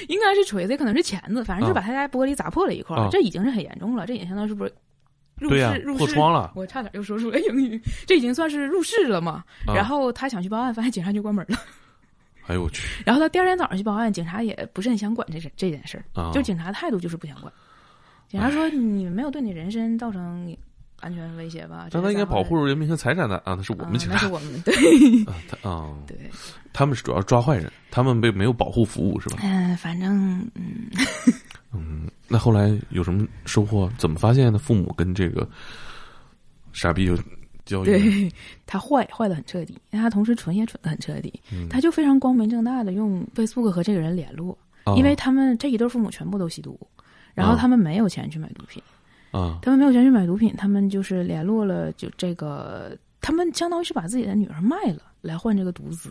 [0.08, 1.74] 应该是锤子，也可能是钳子，反正就啊。
[1.74, 4.72] 把他家玻璃砸破了一块这已经是很严重了，这已经相当于是不是
[5.38, 6.52] 入室、入室破窗了。
[6.54, 9.42] 我差点又说出来英语，这已经算是入室了嘛。
[9.66, 9.74] 啊。
[9.74, 11.56] 然后他想去报案，发现警察局关门了。
[12.48, 16.32] 哎呦我去然后他第二天早上去报案，警察也不是很想管这事这件事儿，啊！
[16.32, 17.52] 就警察态度就是不想管。
[18.28, 20.54] 警察说：“你们没有对你人身造成
[21.00, 24.74] 安全威胁吧？”但他应该保护人民和财产的啊，那是我啊们警察那是我们 对
[25.24, 26.18] 啊，他啊， 对，
[26.72, 29.38] 他们是主要抓坏人，他们被没有保护服务是吧？
[29.42, 30.90] 嗯、反正嗯，
[31.72, 33.90] 嗯，那后来有什么收获？
[33.96, 34.58] 怎么发现的？
[34.58, 35.48] 父母跟这个
[36.74, 37.16] 傻逼有
[37.68, 38.32] 对
[38.66, 41.32] 他坏坏的很彻底，但他同时蠢也蠢的很彻底。
[41.52, 46.78] 嗯他就非常光明正大的用 Facebook 和这个人联络，啊因为他们这一对父母全部都吸毒，
[47.34, 48.82] 然后啊他们没有钱去买毒品，
[49.30, 56.10] 啊他们没有钱去买毒品，他们就是联络了就这个，他们相当于是把自己的女儿卖了来换这个毒资。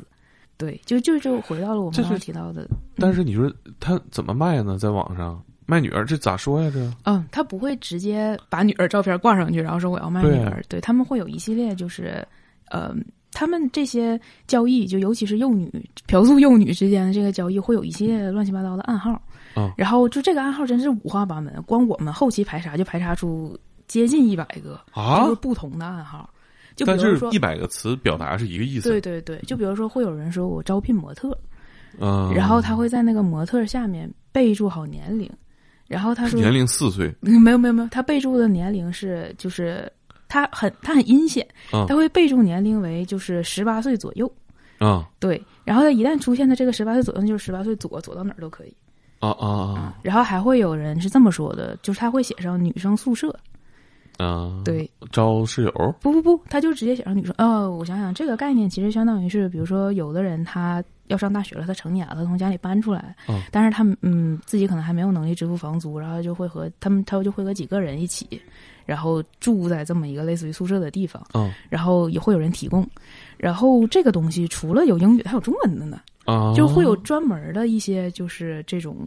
[0.60, 4.76] 对，就就就回到了我们刚刚提到的，但是你说他怎么卖呢？
[4.76, 6.72] 在网上卖女儿，这咋说呀？
[6.74, 10.64] 这嗯，他不会直接把女儿照片挂上去，然后说我要卖女儿。
[10.68, 12.26] 对他们会有一系列就是，
[12.72, 12.96] 呃，
[13.34, 15.70] 他们这些交易，就尤其是幼女
[16.08, 19.12] 嫖宿幼女之间的这个交易，会有一系列乱七八糟的暗号。
[19.54, 26.30] 啊然后就这个暗号真是五花八门，光我们后期排查就排查出接近一百个，啊就是不同的暗号。
[26.76, 28.88] 就比但如说是一，百个词表达是一个意思。
[28.88, 31.36] 对对对，就比如说会有人说我招聘模特，
[32.00, 35.28] 嗯，然后他会在那个模特下面备注好年龄，
[35.88, 37.14] 然后他说年龄四岁。
[37.22, 39.92] 嗯没有没有没有，他备注的年龄是就是
[40.28, 44.32] 他很他很阴险，啊他会备注年龄为就是十八岁左右，
[44.78, 48.74] 啊对，然后他一旦出现的这个十八岁左右，那就是十八岁左左到哪儿都可以，
[49.20, 49.96] 啊啊啊。
[50.04, 53.34] 然后还会有人是这么说的，就是他会写上女生宿舍，
[54.18, 55.96] 啊！，对，招室友。
[56.02, 57.34] 不不不，他就直接写上女生。
[57.38, 68.42] 哦，我想想，这个概念其实相当于是，比如说有的人他要上大学了，他成年了，他从家里搬出来，嗯但是他嗯自己可能还没有能力支付房租，然后就会和他们他就会和几个人一起，
[68.86, 72.88] 然后住在这么一个类似于宿舍的地方，嗯然后也会有人提供。
[73.38, 78.98] 然后这个东西除了有英语，还有中文的呢，啊，就会有专门的一些就是这种，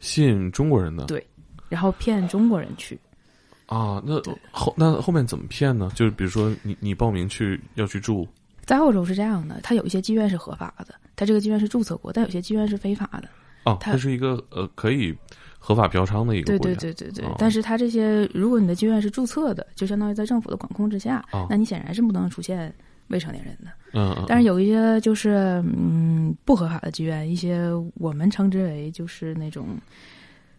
[0.00, 1.24] 吸引中国人的对
[1.68, 2.98] 然后骗中国人去。
[3.66, 4.02] 啊。
[4.04, 5.90] 那后那后面怎么骗呢？
[5.94, 8.26] 就是比如说你你报名去要去住
[8.64, 13.28] 在澳洲是这样的，它有一些妓院是合法的，它这个妓院是注册过，但有些妓院是非法的。
[13.64, 15.12] 哦，他它是一个呃可以
[15.58, 16.80] 合法嫖娼的一个对国家。
[16.80, 22.72] 对对对对，哦但是他这些，如果你的妓院是注册的，就相当于在政府的管控之下，哦那你显然是不能出现
[23.08, 23.70] 未成年人的。
[23.94, 29.66] 嗯嗯，但是有一些就是嗯不合法的妓院，一些我们称之为就是那种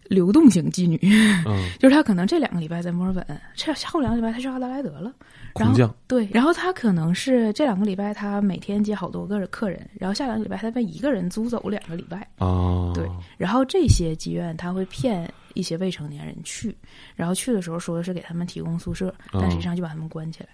[0.09, 0.99] 流动型妓女，
[1.45, 1.69] 嗯。
[1.79, 5.13] 就是她可能这两个礼拜在墨尔本，这后两个礼拜她去阿德莱德了。
[5.55, 16.75] 然后对，然后她可能是这两个礼拜她每天接好多个客人，然后下两个礼拜她被一个人租走两个礼拜，哦，对然后这些妓院她会骗一些未成年人去，
[17.15, 20.49] 然后去的时候说的是给他们提供宿舍，但实际上就把他们关起来。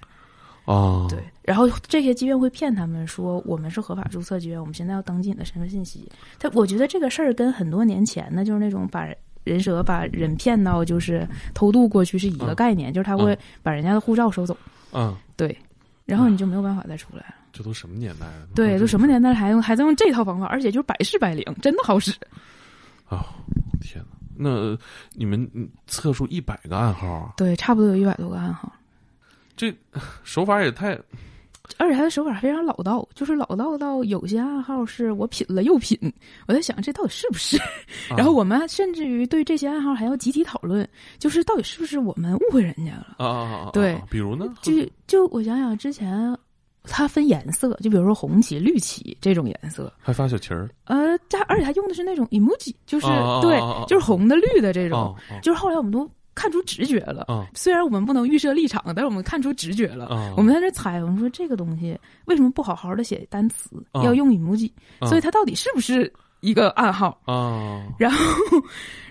[0.64, 6.10] 哦，对，然后这些妓院会骗他们说我们是合法注册妓院，我们现在要登记你的身份信息。
[6.40, 9.08] 他我觉得这个事儿跟很多年前呢，就是那种把
[9.46, 14.58] 人蛇把人骗到就是偷渡过去是一个嗯概念，就是他会把人家的护照收走，
[14.92, 15.58] 嗯，对，
[16.04, 17.36] 然后你就没有办法再出来了。
[17.54, 18.48] 这都什么年代了？
[18.54, 22.12] 对，都什么年代了还用还在用这套方法，而且就是百试百灵，真的好使。
[23.08, 23.26] 啊？
[23.80, 24.18] 天哪！
[24.38, 24.78] 那
[25.14, 27.34] 你们嗯测出一百个暗号啊？
[27.38, 28.70] 对，差不多有一百多个暗号。
[29.56, 29.74] 这
[30.26, 31.00] 手法也太
[31.78, 35.98] 而且他的手法非常老道，就是老道到有些暗号是我品了又品，
[36.48, 37.58] 我在想这到底是不是？
[37.58, 37.64] 啊
[38.18, 40.88] 然后我们甚至于对这些暗号还要集体讨论，
[41.20, 43.16] 就是到底是不是我们误会人家了？
[43.18, 43.70] 啊啊啊啊！
[43.74, 44.54] 对啊比如呢？
[44.62, 44.72] 就
[45.08, 46.38] 就我想想之前。
[46.88, 53.08] 它分颜色，就比如说红旗、绿旗这种颜色，还发小旗儿，呃，它而且他用的是那种 emoji，就是、
[53.42, 57.24] 对就是红的、绿的这种，就是后来我们都看出直觉了。
[57.28, 60.06] 啊虽然我们不能预设立场，但是我们看出直觉了。
[60.08, 60.34] 啊！
[60.38, 64.70] 我们在这猜，我们说这个东西为什么不好好的写单词，啊要用 emoji？、
[65.00, 67.18] 啊所以它到底是不是一个暗号？
[67.26, 68.18] 啊 然后，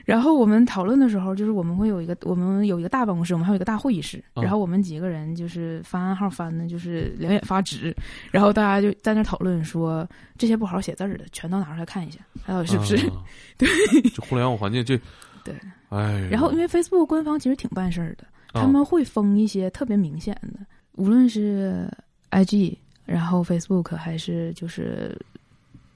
[0.05, 7.95] 然后我们讨论的时候，就是我们会有一个，我们有一个大办公室，我们还有一个大会议室，啊然后我们几个人就是翻暗号翻的，就是两眼发直，
[8.31, 10.07] 然后大家就在那讨论说，
[10.37, 12.97] 这些不好好写字儿的，全都拿出来看一下，它到底是不是？
[13.09, 13.23] 啊
[13.57, 13.69] 对，
[14.15, 15.01] 这互联网环境这，
[15.44, 15.54] 对，
[15.90, 20.61] 哎，然后因为 Facebook 官方其实挺办事儿的，啊他们会封一些特别明显的，
[20.92, 21.88] 无论是
[22.30, 25.16] IG，然后 Facebook 还是就是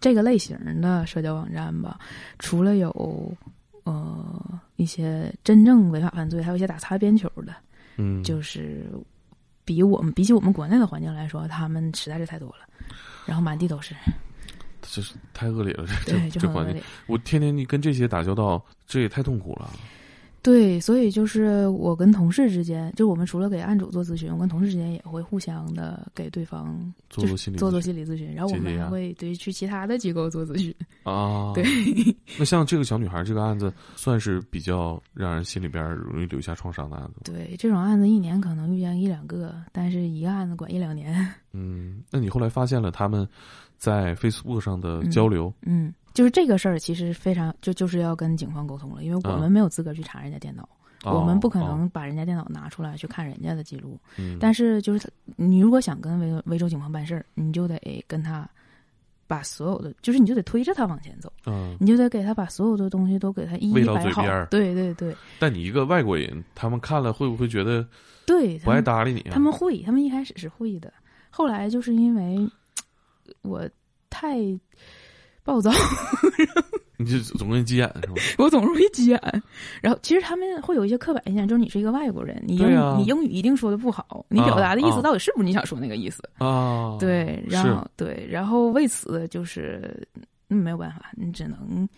[0.00, 1.98] 这个类型的社交网站吧，
[2.38, 3.36] 除了有
[3.84, 7.54] 呃一些真正违法犯罪，还有一些打擦边球的，
[7.96, 8.86] 嗯，就是
[9.64, 12.68] 比我们比起我们国内的环境来说，他们实在是太多了，
[13.24, 13.94] 然后满地都是，
[14.82, 16.82] 这是太恶劣了， 这对，这这环境。
[17.06, 19.70] 我天天你跟这些打交道，这也太痛苦了。
[20.40, 30.72] 对，所以就是我跟同事之间，就我们除了给案主做咨询，我跟同事之间也会互相的给对方做做心理做做心理咨询，然后我们还解解压会对去其他的机构做咨询。
[31.02, 31.64] 啊， 对，
[32.38, 37.32] 那像这个小女孩这个案子，算是比较让人心里边容易留下创伤的案子。
[37.32, 41.28] 对，这种案子一年可能遇见一两个，但是一个案子管一两年。
[41.52, 43.28] 嗯，那你后来发现了他们
[43.78, 50.68] 在 Facebook 上的交流，嗯，就是这个事儿其实非常就就是要跟警方沟通了，因为我啊们没有资格去查人家电脑，
[51.04, 53.98] 哦我们不可哦能把人家电脑拿出来去看人家的记录。
[54.16, 58.48] 嗯，但是就是他，你如果想跟维维州警方办事儿，你就得跟他
[59.28, 64.24] 把所有的，就是你就得推着他往前走，嗯，你就得给他把所有的东西都给他一一摆好。
[64.46, 67.86] 对对对但你一个外国人，他们看了会不会觉得
[68.26, 69.30] 对，不爱搭理你啊？
[69.32, 70.92] 他们会，他们一开始是会的，
[71.30, 72.48] 后来就是因为
[73.42, 73.68] 我
[74.10, 74.38] 太
[75.42, 75.70] 暴躁，
[76.98, 78.14] 你就总容易急眼是吧？
[78.38, 79.20] 我总容易急眼。
[79.80, 86.22] 然后其实他们会有一些刻板印象，就是你是一个外国人，你英语、你英语一定说的不好，你表达的意啊思到底是不是你想说那个意思？
[86.38, 90.06] 啊，对，然后对，然后为此就是
[90.50, 91.88] 嗯没有办法，你只能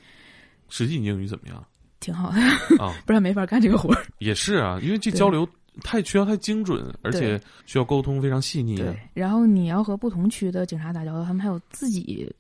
[0.69, 1.65] 实际你英语怎么样
[1.99, 2.39] 挺好的，
[2.83, 2.95] 啊？
[3.07, 4.03] 不然没法干这个活儿。
[4.19, 5.49] 也是啊，因为这交流
[5.83, 12.31] 太需要太精准，而且需要沟通非常细腻啊对。，然后你要和不同区的警察打交道，他们还有自己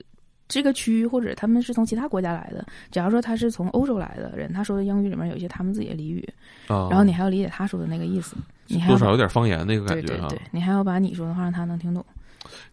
[0.48, 2.66] 这个区，或者他们是从其他国家来的。
[2.90, 6.28] 假如说他是从欧洲来的人，他说的英语里面有一些他们自己的俚语，
[6.66, 10.26] 啊，然后你还要理解他说的那个意思，你还多少有点方言那个感觉啊。
[10.28, 12.04] 对对对，你还要把你说的话让他能听懂。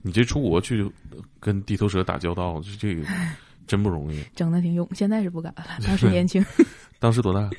[0.02, 0.90] 你这出国去
[1.40, 3.06] 跟地头蛇打交道，这这个
[3.68, 4.24] 真不容易。
[4.34, 5.66] 整的挺勇，现在是不敢了。
[5.86, 6.44] 当时年轻，
[7.00, 7.50] 当时多大？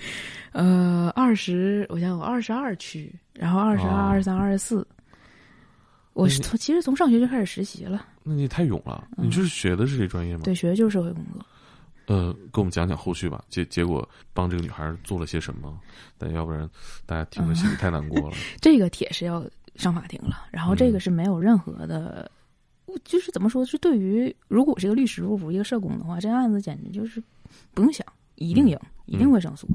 [0.53, 4.87] 呃，二十，我想我二十二去，然后二十二、哦二十三、二十四。
[6.15, 9.07] 我是从其实从上学就开始实习了，那你太勇了。
[9.17, 10.43] 嗯你就是学的是这专业吗？
[10.43, 11.45] 对，学的就是社会工作。
[12.07, 13.45] 呃，给我们讲讲后续吧。
[13.49, 15.79] 结结果帮这个女孩做了些什么？
[16.17, 16.69] 但要不然
[17.07, 18.37] 大家听着心里太难过了。
[18.61, 19.45] 这个铁是要
[19.77, 22.29] 上法庭了，然后这嗯个是没有任何的，
[23.05, 23.65] 就是怎么说？
[23.65, 27.23] 是对于如果我是一个律师，如果不是一个社工的话，这案子简直就是
[27.75, 28.05] 不用想，
[28.39, 29.69] 一定赢，嗯一定会胜诉。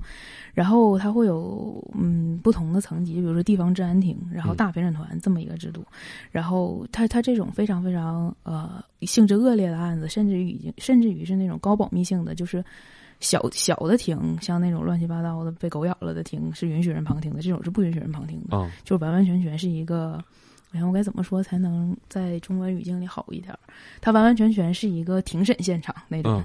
[0.53, 5.85] 然后它会有嗯不同的层级，比如说地方治安庭，然后嗯大陪审团这么一个制度。
[6.31, 12.63] 然后它它这种非常非常呃性质恶劣的案子，甚至于已经甚至于是那种高保密性的，就是。
[13.19, 18.57] 小小的庭，像那种乱七八糟的被狗咬了的庭，是允许人旁听的，这种是不允许人旁听的。
[18.57, 20.21] 啊、就完完全全是一个，
[20.73, 23.59] 哎呀，我该怎么说才能在中文语境里好一点儿？
[24.01, 26.33] 它完完全全是一个庭审现场那种。
[26.33, 26.43] 嗯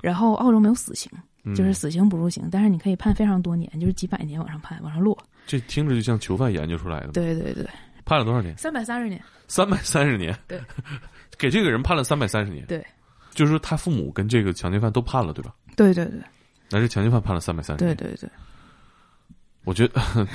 [0.00, 1.20] 然后澳洲没有死刑，嗯
[1.54, 5.16] 就是死刑不入刑，但是你可以判非常多年，就是几百年往上判，往上落。
[5.46, 7.68] 这听着就像囚犯研究出来的。，对对对，
[8.04, 8.56] 判了多少年？
[8.56, 9.20] 三百三十年。
[9.46, 10.34] 三百三十年。
[10.48, 10.58] 对，
[11.36, 12.64] 给这个人判了三百三十年。
[12.66, 12.82] 对，
[13.32, 15.54] 就是说他父母跟这个强奸犯都判了，对吧？
[15.76, 16.20] 对对对
[16.70, 17.94] 那这强奸犯判了三百三十年。
[17.96, 18.30] 对对对，
[19.64, 20.00] 我觉得，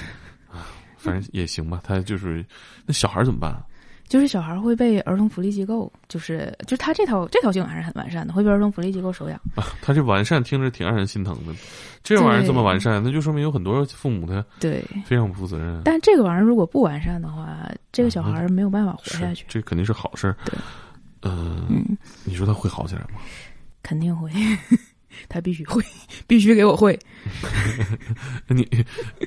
[0.97, 1.81] 反正也行吧。
[1.83, 2.45] 他就是
[2.85, 3.65] 那小孩怎么办啊？
[4.09, 9.39] 就是小孩会被儿童福利机构，就是就是他这套这套系统还是很完善的，会被儿童福利机构收养。
[9.55, 11.53] 啊他这完善听着挺让人心疼的。
[12.03, 15.81] 这玩意儿这么完善，那就说明有很多父母他对，非常不负责任。
[15.85, 19.41] 但这个玩意儿如果不完善的话，这个小孩没有办法活下去。
[19.41, 20.35] 是这肯定是好事儿。
[20.45, 20.57] 对，
[21.21, 23.19] 呃，嗯，你说他会好起来吗？
[23.83, 24.31] 肯定会，
[25.29, 25.83] 他必须会，
[26.25, 26.97] 必须给我会。
[28.47, 28.67] 你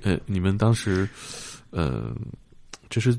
[0.02, 1.08] 呃，你们当时
[1.70, 2.14] 呃，
[2.88, 3.16] 这是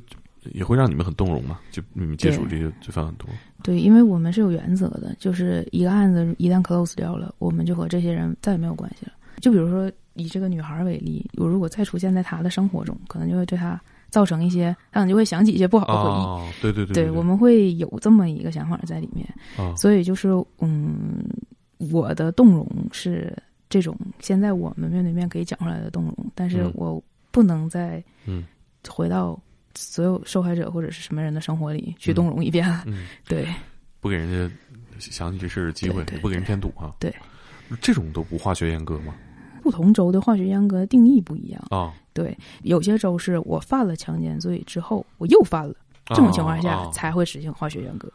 [0.51, 1.59] 也会让你们很动容嘛？
[1.71, 3.27] 就你们接触这些罪犯很多，
[3.63, 9.13] 对，因为我们是有原则的，就是一个案子一旦 close 掉了，我们就和这些人再也没有关系了。
[9.39, 13.79] 就比如说以这个女孩为例，我如果再出现在她的生活中，可能就会对她
[14.09, 16.23] 造成一些，她可能就会想起一些不好的回忆。
[16.23, 19.27] 哦，对对对对，我们会有这么一个想法在里面，
[19.57, 20.29] 啊，所以就是
[20.59, 21.23] 嗯，
[21.91, 23.35] 我的动容是
[23.69, 26.71] 这种现在我们面对面可以讲出来的动容，但是嗯。
[26.75, 28.43] 我不能再嗯。
[28.89, 29.39] 回到
[29.75, 32.67] 所有受害者或者是什么人的生活里去动容一遍。
[33.27, 33.47] 对。
[33.99, 34.55] 不给人家
[34.99, 36.93] 想起这事儿的机会，不给人添堵啊。
[36.99, 37.15] 对，
[37.79, 39.15] 这种都不化学阉割吗？
[39.61, 41.65] 不同州的化学阉割定义不一样。
[41.69, 45.73] 啊，对，有些州是我犯了强奸罪之后，我又犯了，
[46.07, 48.11] 这种情况下啊才会实行化学阉割。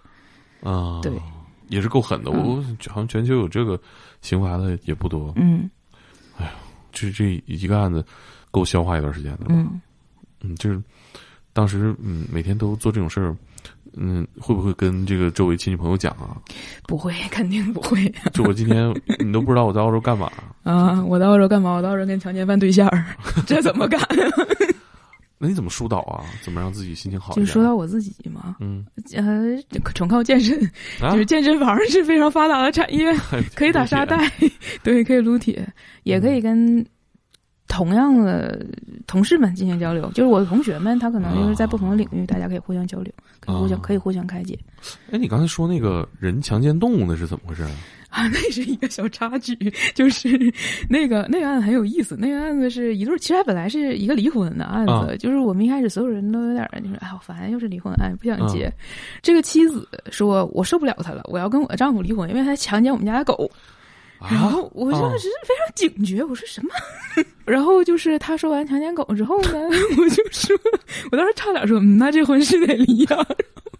[0.62, 1.18] 啊，对，
[1.68, 2.30] 也是够狠的。
[2.30, 3.80] 我好像全球有这个
[4.20, 5.70] 刑罚的也不多，嗯。
[6.36, 6.52] 哎呀
[6.92, 8.04] 这这一个案子
[8.50, 9.46] 够消化一段时间的。
[9.48, 9.80] 嗯，
[10.42, 10.78] 嗯，就是
[11.58, 13.36] 当时嗯每天都做这种事儿，
[13.96, 16.38] 嗯，会不会跟这个周围亲戚朋友讲啊？
[16.86, 20.30] 不会， 肯定不会就我今天你都不知道我在澳洲干嘛，
[20.62, 21.02] 啊！
[21.04, 21.72] 我在澳洲干嘛？
[21.72, 23.04] 我到时候跟强奸犯对象儿，
[23.44, 24.00] 这怎么干？
[25.40, 26.22] 那你怎么疏导啊？
[26.44, 27.34] 怎么让自己心情好？
[27.34, 29.60] 就是说到我自己嘛，嗯，呃，
[29.96, 30.56] 纯靠健身，
[31.00, 33.12] 啊就是健身房是非常发达的产业，
[33.56, 34.30] 可以打沙袋，
[34.84, 35.66] 对，可以撸铁，
[36.04, 36.84] 也可以跟
[37.68, 38.64] 同样的
[39.07, 40.11] 同事们进行交流。
[40.12, 44.59] 就是我的同学们，他可能就是在不同的领域，大家可以互相交流，可以互相啊可以互相开解
[45.12, 47.70] 哎，你刚才说那个人强奸动物那是怎么回事啊？
[48.11, 48.26] 啊。
[48.28, 49.54] 那是一个小插曲，
[49.94, 50.28] 就是
[50.88, 52.16] 那个 那个案子很有意思。
[52.18, 58.64] 那个案子是一对，其实它本来是一个离婚的案子，啊就是我们一开始所有人都有点儿就是哎好烦，又是离婚案，不想结。
[58.64, 58.72] 啊
[59.22, 63.50] 这个妻子说：“我受不了他了，我要跟我的丈夫离婚，因为他强奸我们家的狗。”
[64.20, 66.70] 然啊后我当时非常警觉，我说什么？
[67.46, 69.52] 然后就是他说完强奸狗之后呢，
[69.98, 70.57] 我就说，
[71.12, 73.26] 我当时差点说，嗯，那这婚是得离呀、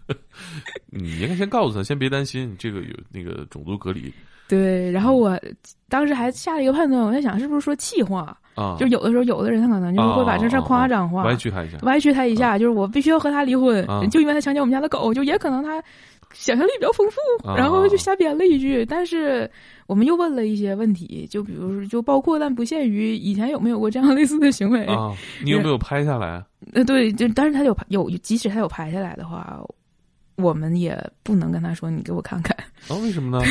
[0.91, 4.11] 你应该先告诉他，先别担心，这个有那个种族隔离
[4.47, 5.39] 对，然后我
[5.87, 11.77] 当时还下了一个判断，我在想是不是说气话，啊，就有的时候有的人他可能就是会把这事儿夸张化，歪曲他一下。
[11.83, 15.81] 歪曲他一下，就是我必须要和他离婚，啊就因为他强奸我们家的狗，就也可能他
[16.33, 18.83] 想象力比较丰富，啊然后就瞎编了一句。
[18.85, 19.49] 但是
[19.89, 24.85] 我们又问了一些问题，就比如说，就包括但不限于以前有没有过这样类似的行为。
[24.85, 26.45] 啊，你有没有拍下来？
[26.73, 29.59] 呃，对，就但是他有拍有，即使他有拍下来的话，
[30.35, 32.55] 我们也不能跟他说你给我看看。
[32.87, 33.43] 啊，为什么呢？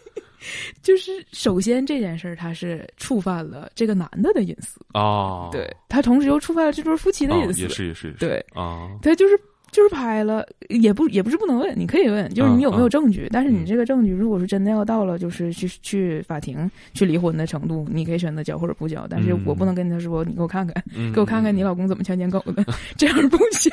[0.82, 8.44] 就是首先这件事儿，他是触犯了这个男的的隐私，啊，对他同时又触犯了这对夫妻的啊隐私，也是也是也是对。
[8.52, 9.40] 啊，他就是
[9.74, 13.28] 就是拍了，也不也不是不能问，你可以问，就是你有没有证据。
[13.32, 19.04] 但是你嗯这个证据，如果是真的要到了就是去去法庭去离婚的程度，你可以选择交或者不交。
[19.10, 22.64] 但是嗯我不能跟他说，你给我看看，嗯 给我看看你老公怎么强奸狗的，
[22.96, 23.72] 这样不行。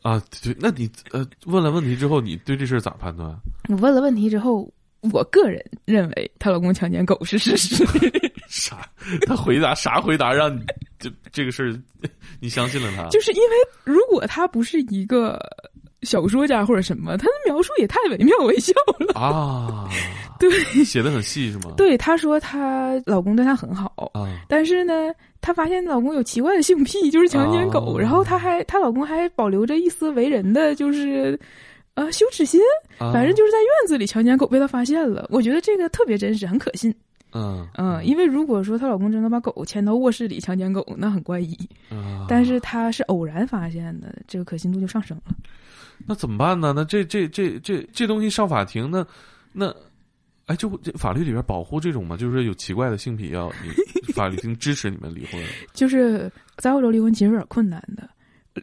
[0.00, 3.30] 啊，对，那你呃问了问题之后，你对这事儿咋判断？
[3.68, 4.66] 我问了问题之后，
[5.12, 7.84] 我个人认为她老公强奸狗是事实。
[8.48, 8.88] 啥？
[9.26, 10.00] 他回答啥？
[10.00, 10.62] 回答让你
[10.98, 12.08] 这这个事儿，
[12.40, 13.08] 你相信了他？
[13.08, 15.38] 就是因为如果他不是一个
[16.02, 19.88] 小说家或者什么，他的描述也太惟妙惟肖了啊！
[20.38, 20.50] 对，
[20.84, 21.72] 写的很细是吗？
[21.76, 24.92] 对，她说她老公对她很好啊，但是呢，
[25.40, 31.38] 她发现老公有奇怪的性癖，就是强奸狗，然后她还她老公还保留着一丝为人的就是
[31.94, 32.60] 呃羞耻心，
[32.98, 35.26] 反正就是在院子里强奸狗被他发现了。
[35.30, 36.94] 我觉得这个特别真实，很可信。
[37.34, 41.58] 嗯嗯，因为如果说她老公真的把狗牵到卧室里强奸狗，那很怪异。
[42.28, 45.34] 但是她是偶然发现的，这个可信度就上升了。
[46.06, 46.72] 那怎么办呢？
[46.74, 49.04] 那这这这这这东西上法庭，那
[49.52, 49.74] 那
[50.46, 52.16] 哎，就这法律里边保护这种嘛？
[52.16, 53.70] 就是有奇怪的性癖要你
[54.14, 55.42] 法律庭支持你们离婚？
[55.72, 58.08] 就是在澳洲离婚其实有点困难的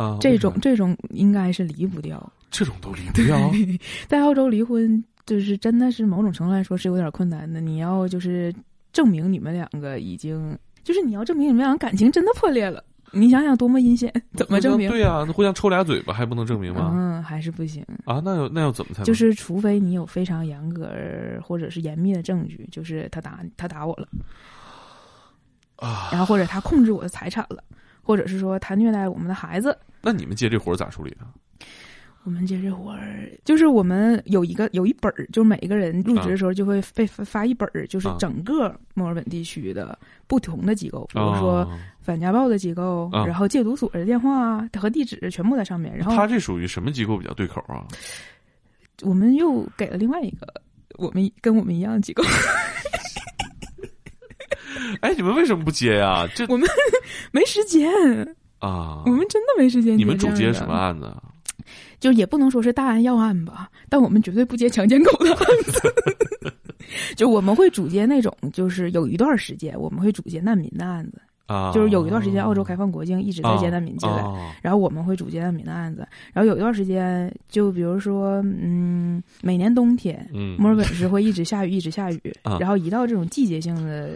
[0.03, 3.51] 啊，这种这种应该是离不掉，这种都离不掉。
[4.07, 5.03] 在澳洲离婚。
[5.25, 7.59] 就是真的是某种程度来说是有点困难的。
[7.61, 8.53] 你要就是
[8.93, 12.83] 证明你们两个已经，就是你要证明你们俩感情真的破裂了。
[13.13, 14.89] 你想想多么阴险，怎么证明？
[14.89, 16.91] 对呀，那互相抽俩嘴巴还不能证明吗？
[16.93, 18.21] 嗯，还是不行啊。
[18.23, 19.03] 那要那要怎么才？
[19.03, 20.89] 就是除非你有非常严格
[21.43, 24.07] 或者是严密的证据，就是他打他打我了
[25.75, 27.61] 啊，然后或者他控制我的财产了，
[28.01, 29.77] 或者是说他虐待我们的孩子。
[30.01, 31.27] 那你们接这活咋处理啊？
[32.23, 39.97] 我们接这活儿，就是我们有一个有一本儿，就是每个人入职的时候就会被发发一本儿，就是整个墨尔本地区的
[40.27, 41.67] 不同的机构，比如说
[41.99, 45.97] 反家暴的机构，然后戒毒所的电话和地址全部在上面。
[45.97, 47.87] 然后他这属于什么机构比较对口啊？
[49.01, 50.45] 我们又给了另外一个
[50.97, 52.23] 我们跟我们一样的机构。
[54.99, 56.27] 哎，你们为什么不接呀？
[56.35, 56.69] 这 我们
[57.31, 57.89] 没时间
[58.59, 59.01] 啊！
[59.07, 59.97] 我们真的没时间。
[59.97, 61.11] 你们主接什么案子？
[61.99, 65.81] 就也不能说是大案要案吧，但我们绝对不接强奸狗的案子。
[67.15, 74.23] 就我们会主接那种，就是有一段时间我们会主接难民的案子啊，就是有一段时间澳洲开放国境，一直在接难民进来，
[74.61, 76.05] 然后我们会主接难民的案子。
[76.33, 82.21] 然后有一段时间，就比如说，嗯，每年冬天，墨尔本是会一直下雨，一直下雨，
[82.59, 84.15] 然后一到这种季节性的。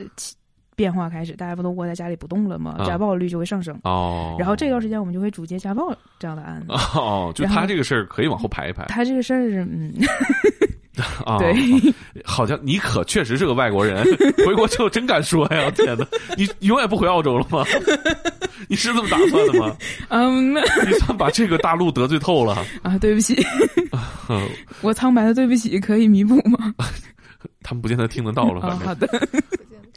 [0.75, 2.75] 变化开始，大家不都窝在家里不动了吗？
[2.85, 3.77] 家暴率就会上升。
[3.83, 6.67] 哦，然后这段时间我们就会主接家暴这样的案子。
[6.97, 8.85] 哦，就他这个事儿可以往后排一排。
[8.85, 9.93] 他这个事儿，嗯，
[11.25, 11.53] 啊， 对，
[12.23, 14.03] 好像你可确实是个外国人，
[14.45, 15.69] 回国之后真敢说呀！
[15.71, 16.05] 天哪，
[16.37, 17.65] 你永远不回澳洲了吗？
[18.67, 19.75] 你是这么打算的吗？
[20.09, 22.97] 嗯，你算把这个大陆得罪透了啊！
[22.99, 23.35] 对不起，
[24.81, 26.73] 我苍白的对不起可以弥补吗？
[27.61, 28.61] 他们不见得听得到了。
[28.61, 29.07] 反正好的。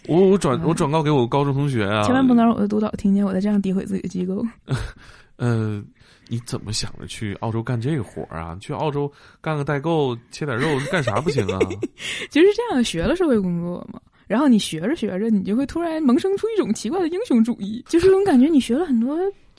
[0.09, 4.45] 我我转我转告给我高中同学啊，千万不能让我的督导听见我在这样诋毁自己的机构。
[5.37, 5.81] 呃，
[6.29, 8.57] 你怎么想着去澳洲干这个活儿啊？
[8.61, 11.59] 去澳洲干个代购，切点肉，干啥不行啊？
[12.31, 19.19] 其实这样学了社会工作嘛，然后你学着学着，你就会突然萌生出一种奇怪的英雄主义，就是这种感觉，你学了很多。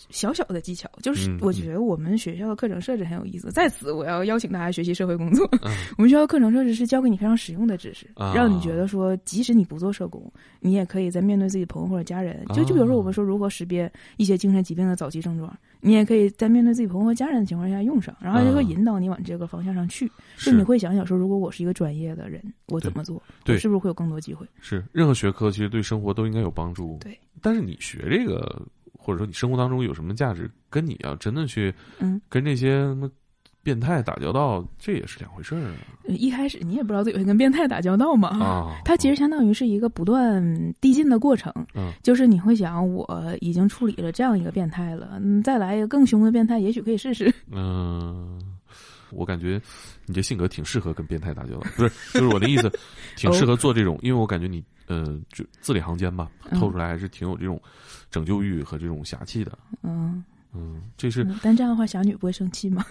[0.10, 3.52] 小小的技巧，就是我觉得我们学校的课程设置很有意思。
[3.52, 5.46] 在此，我要邀请大家学习社会工作。
[5.98, 20.12] 我们学校课程设置是教给你非常实用的知识，让你觉得说，即使你不做社工，你也可以在面对自己朋友或者家人，就就比如说我们说如何识别一些精神疾病的早期症状，你也可以在面对自己朋友和家人的情况下用上，然后就会引导你往这个方向上去。
[20.38, 23.22] 就你会想想说，如果我是一个专业的人，我怎么做？
[23.44, 24.46] 对，是不是会有更多机会？
[24.60, 26.98] 是，任何学科其实对生活都应该有帮助。
[27.00, 28.62] 对，但是你学这个。
[29.02, 33.10] 或者说你生活当中有什么价值，跟你要真的去，嗯，跟这些什么
[33.70, 35.76] 变态打交道，这也是两回事儿啊。
[36.08, 40.44] 一开始你也不知道自己会跟变态打交道嘛，啊，它其实相当于是一个不断
[40.82, 41.54] 递进的过程。
[41.76, 43.08] 嗯，就是你会想，我
[43.42, 47.32] 已经处理了这样一个变态了，你再来一个更凶的变态，也许可以试试。
[47.52, 48.42] 嗯，
[49.12, 49.62] 我感觉
[50.08, 51.92] 你这性格挺适合跟变态打交道，不是？
[52.16, 52.72] 就是我的意思，
[53.16, 54.64] 挺适合做这种，因为我感觉你。
[54.88, 57.62] 呃，就字里行间吧，透出来还是挺有这种
[58.10, 59.56] 拯救欲和这种侠气的。
[59.84, 61.26] 嗯嗯，这是。
[61.44, 62.84] 但这样的话，小女不会生气吗？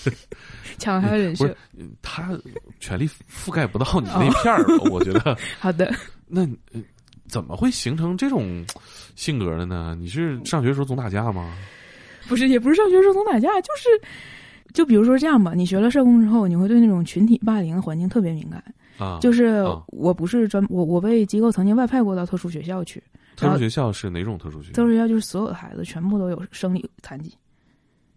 [0.78, 1.56] 抢了他的人设，
[2.02, 2.38] 他
[2.78, 5.36] 权力覆盖不到你那片儿，我觉得。
[5.58, 5.92] 好的。
[6.26, 6.46] 那
[7.26, 8.64] 怎么会形成这种
[9.16, 9.96] 性格的呢？
[9.98, 11.54] 你是上学时候总打架吗？
[12.28, 13.88] 不是，也不是上学时候总打架，就是，
[14.72, 18.62] 就比如说这样吧，你学了社工之后，你会对那种群体霸凌的环境特别敏感。
[18.98, 23.02] 啊，就是我不是专我我被机构曾经外派过到特殊学校去。
[23.40, 24.74] 特殊学校是哪种特殊学校？
[24.74, 27.34] 特殊学校就是所有的孩子全部都有生理残疾。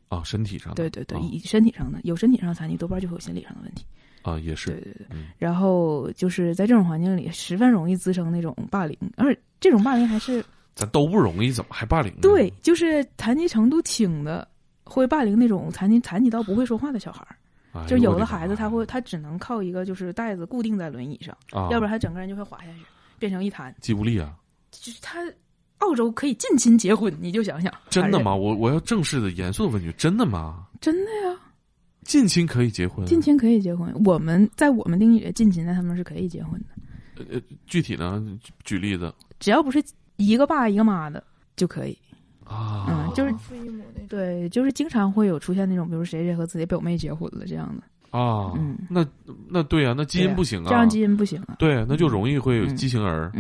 [0.10, 0.74] 啊，身体上。
[0.76, 3.86] 对对对，以身体上的有身体上残疾，多半就会有心理上的问题。
[4.22, 4.72] 啊，也是。
[4.72, 10.44] 对对对，然后就是在这种环境里，十分容易滋生那种霸凌，而这种霸凌还是
[10.76, 12.14] 咱都不容易，怎么还霸凌？
[12.22, 14.48] 对，就是残疾程度轻的
[14.84, 17.36] 会霸凌那种残疾残疾到不会说话的小孩儿。
[17.74, 22.86] 哎就是有的孩子他会他只能靠一个就是带子固定在轮椅上，啊，要不然他整个人就会滑下去，
[23.18, 23.74] 变成一滩。
[23.82, 24.32] 肌无力啊，
[24.82, 25.20] 就是他
[25.80, 28.34] 澳洲可以近亲结婚，你就想想，真的吗？
[28.36, 30.66] 我我要正式的、严肃的问句，真的吗？
[30.80, 31.38] 真的呀，
[32.04, 33.06] 近亲可以结婚？
[33.06, 33.94] 近亲可以结婚。
[34.06, 38.24] 我们在我们定义里，近亲在他们是可以结婚的，呃，具体呢？
[38.64, 39.84] 举例子只要不是
[40.18, 41.24] 一个爸一个妈的
[41.56, 41.98] 就可以。
[42.46, 44.08] 啊，嗯就是异父异母那种。
[44.10, 49.06] 对，就是经常会有出现那种，比如谁谁和自己表妹结婚了这样的，啊，嗯那
[49.50, 51.56] 那对啊，那基因不行啊，这样基因不行啊。
[51.58, 53.32] 对，那就容易会有嗯畸形儿。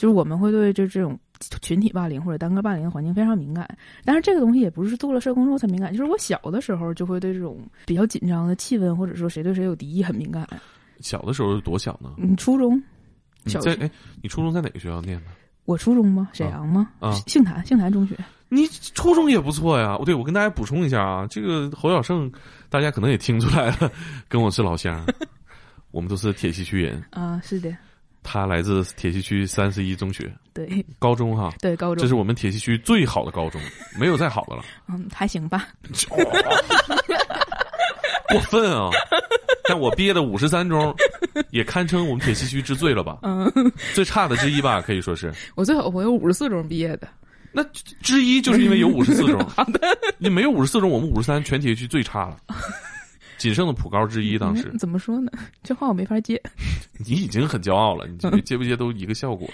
[0.00, 1.18] 就是我们会对就这种
[1.60, 3.68] 群体霸凌或者单个霸凌的环境非常敏感，
[4.02, 10.48] 但是这个东西也不是做了社工之后才敏感，就是我小的时候就会对这种比较紧张的气氛或者说谁对谁有敌意很敏感。
[11.00, 12.14] 小的时候多小呢？
[12.16, 12.82] 嗯，初中，
[13.44, 13.90] 小学哎，
[14.22, 15.26] 你初中在哪个学校念的？
[15.66, 16.30] 我初中吗？
[16.32, 16.88] 沈阳吗？
[16.98, 18.16] 啊杏坛，杏坛中学。
[18.48, 19.96] 你初中也不错呀。
[20.00, 22.32] 哦，对，我跟大家补充一下啊，这个侯小胜，
[22.70, 23.92] 大家可能也听出来了，
[24.28, 25.06] 跟我是老乡，
[25.92, 27.02] 我们都是铁西区人。
[27.10, 27.70] 啊，是的，
[28.22, 33.60] 他来自铁西区三十一中学对高中哈，对，高中这是我们铁西区最好的高中，
[33.98, 34.62] 没有再好的了。
[34.88, 35.68] 嗯还行吧。
[38.30, 38.90] 过分啊！
[39.64, 40.94] 但我毕业的五十三中，
[41.50, 43.18] 也堪称我们铁西区之最了吧？
[43.22, 43.50] 嗯，
[43.92, 45.32] 最差的之一吧，可以说是。
[45.56, 47.08] 我最好朋友五十四中毕业的。
[47.52, 47.64] 那
[48.00, 49.44] 之一就是因为有五十四中，
[50.18, 52.36] 你没有五十四中，我们五十三全铁西区最差了，
[53.40, 54.38] 仅剩的普高之一。
[54.38, 55.32] 当时嗯怎么说呢？
[55.64, 56.40] 这话我没法接。
[57.04, 59.48] 你已经很骄傲了，你接不接都一个效果。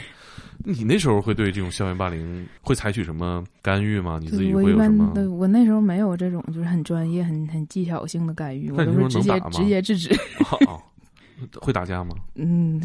[0.65, 4.19] 你那时候会对这种校园霸凌会采取什么干预吗？
[4.21, 5.13] 你自己会有什么？
[5.15, 10.11] 对我那时候没有这种就是很专业、很很技巧性的干预，我都是直接直接制止。
[11.61, 12.17] 会打架吗？
[12.35, 12.81] 嗯，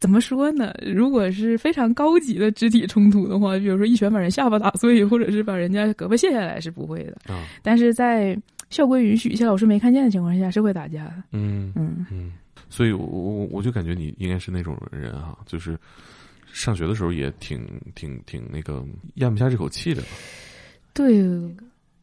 [0.00, 0.72] 怎么说呢？
[0.82, 7.32] 如果是非常高级的肢体冲突的话，比如说一拳把人下巴打碎，或者是把人家胳膊卸下来，是不会的。
[7.32, 8.34] 啊，但是在
[8.72, 11.22] 校规允许、一些老师没看见的情况下，是会打架的。
[11.30, 12.32] 嗯嗯，嗯，
[12.68, 15.78] 所以我我我就感觉你应该是那种人啊，就是
[16.52, 17.64] 上学的时候也挺
[17.94, 20.02] 挺挺那个咽不下这口气的？
[20.92, 21.22] 对。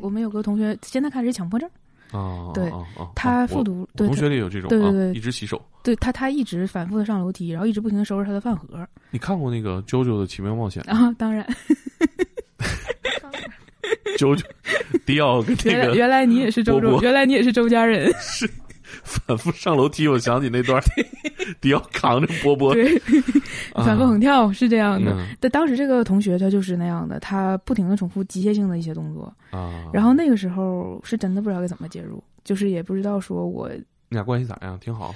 [0.01, 1.70] 我们有个同学现在开始强迫症，
[2.11, 2.72] 啊，对
[3.17, 5.61] 他复读，同学里有这种啊，对对对一直洗手。
[5.84, 10.82] 对他他一直反复的上楼梯，然后一直不停的收拾他的饭盒你看过那个《JoJo 的奇妙冒险》？
[10.89, 11.13] 啊。
[11.17, 11.45] 当然，
[14.20, 14.45] 九九
[15.05, 18.11] 迪奥跟那原来个原来你也是周周，原来你也是周家人。
[18.20, 18.49] 是
[19.03, 20.84] 反复上楼梯，我想起那段儿，
[21.61, 22.97] 迪奥扛着波波，对，
[23.74, 25.13] 啊反复横跳是这样的。
[25.13, 29.86] 嗯但当时这个同学他就是那样的，他不停的重复机械性的一些动作，啊。
[29.93, 33.70] 然后那个时候是真的不知道该怎么介入，就是也不知道说我
[34.09, 34.78] 你俩关系咋样？
[34.80, 35.15] 挺好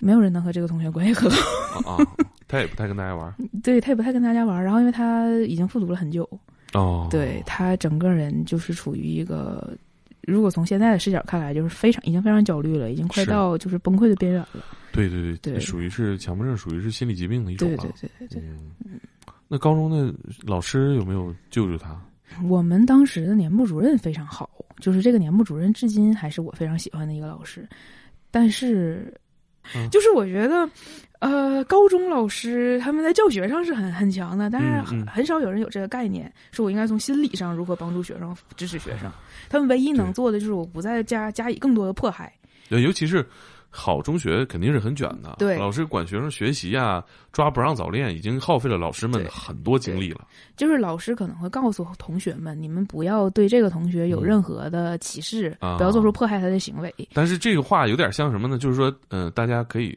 [0.00, 2.06] 没有人能和这个同学关系很好，啊啊。
[2.48, 3.32] 他也不太跟大家玩
[3.62, 4.62] 对他也不太跟大家玩。
[4.62, 6.28] 然后因为他已经复读了很久，
[6.72, 7.08] 哦。
[7.10, 9.76] 对他整个人就是处于一个。
[10.22, 14.64] 如果从现在的视角看来，就是非常已经非常焦虑了，已经快到就是崩溃的边缘了。
[14.92, 17.88] 对对对对属于是强迫症，属于是心理疾病的一种对啊。
[18.00, 18.42] 对对对对，
[18.84, 19.00] 嗯，
[19.48, 22.00] 那高中的老师有没有救救他？
[22.44, 24.48] 我们当时的年部主任非常好，
[24.78, 27.68] 就是这个年部主任至今还是我非常喜欢的一个老师。
[28.30, 29.12] 但是，
[29.74, 30.70] 嗯就是我觉得，
[31.22, 39.08] 呃，高中老师他们在教学上是很很强的，但是嗯嗯很很少有人有这个概念，说我应该从心理上如何帮助学生、支持学生。
[39.48, 42.32] 他们唯一能做的就是我不再加加以更多的迫害。
[42.68, 43.24] 对，尤其是
[43.70, 50.26] 好中学肯定是很卷的，对老师管学生学习啊，抓不让早恋，已经耗费了老师们很多精力了。
[50.56, 56.92] 就是老师可能会告诉同学们，你们不要对这个同学有嗯任何的歧视，啊不要做出迫害他的行为。
[57.12, 58.58] 但是这个话有点像什么呢？
[58.58, 59.96] 就是说，嗯、大家可以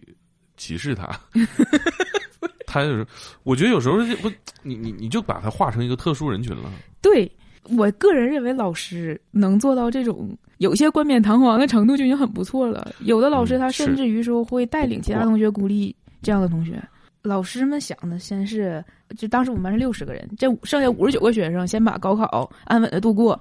[0.58, 1.08] 歧视他。
[2.68, 3.08] 他就是，
[3.44, 4.30] 我觉得有时候这不，
[4.62, 6.70] 你你你就把他划成一个特殊人群了。
[7.02, 7.32] 对
[7.70, 12.94] 我个人认为，老师能做到这种有些冠冕堂皇的程度就已经很不错了。
[13.02, 16.82] 有的老师嗯他甚至于说会带领其他同学孤立这样的同学。
[17.22, 18.84] 老师们想的先是，
[19.18, 23.32] 就当时我们班是六十个人，这剩下五十九个学生先把高考安稳的度过，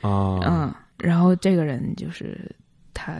[0.00, 2.50] 啊，嗯，然后这个人就是
[2.94, 3.18] 他，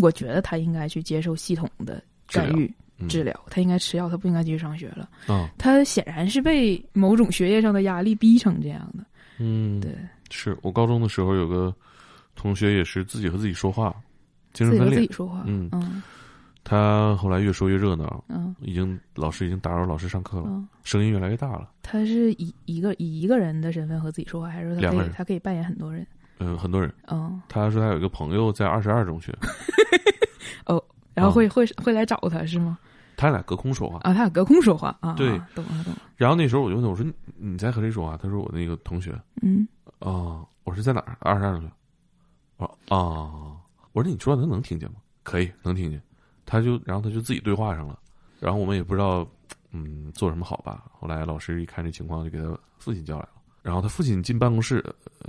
[0.00, 5.08] 我觉得他应该去接受系统的干预嗯治疗，他应该吃药，他不应该继续上学了。
[5.26, 9.04] 啊，他显然是被某种学业上的压力逼成这样的。
[9.38, 9.94] 嗯，对，
[10.30, 11.74] 是我高中的时候有个
[12.34, 13.94] 同学也是自己和自己说话，
[14.52, 15.12] 精神分裂自己。
[15.12, 15.42] 说话。
[15.46, 16.02] 嗯嗯
[16.68, 21.70] 他后来越说越热闹，嗯已经老师已经打扰老师上课了，嗯，声音越来越大了。
[21.80, 26.04] 他是以一个以一个人的身份和自己说话，还是两个人他可以扮演很多人？
[26.38, 26.92] 嗯、很多人。
[27.06, 29.32] 嗯，他说他有一个朋友在二十二中学，
[31.16, 32.78] 然后会、哦会会来找他是吗？
[33.16, 33.96] 他俩隔空说话。
[34.02, 35.14] 啊，他俩隔空说话啊。
[35.14, 36.02] 对啊懂了懂了。
[36.16, 38.16] 然后那时候我就问他，我说你你在和谁说话？
[38.16, 39.66] 他说我那个同学嗯
[39.98, 41.16] 啊、我说在哪儿？
[41.20, 41.70] 二十二中学。
[42.58, 43.56] 我说啊，
[43.92, 44.96] 我说你说他能听见吗？
[45.22, 46.00] 可以，能听见。
[46.44, 47.98] 他就然后他就自己对话上了，
[48.38, 49.26] 然后我们也不知道
[49.72, 50.84] 嗯做什么好吧。
[50.92, 53.30] 后来老师一看这情况，就给他父亲叫来了。
[53.62, 54.84] 然后他父亲进办公室、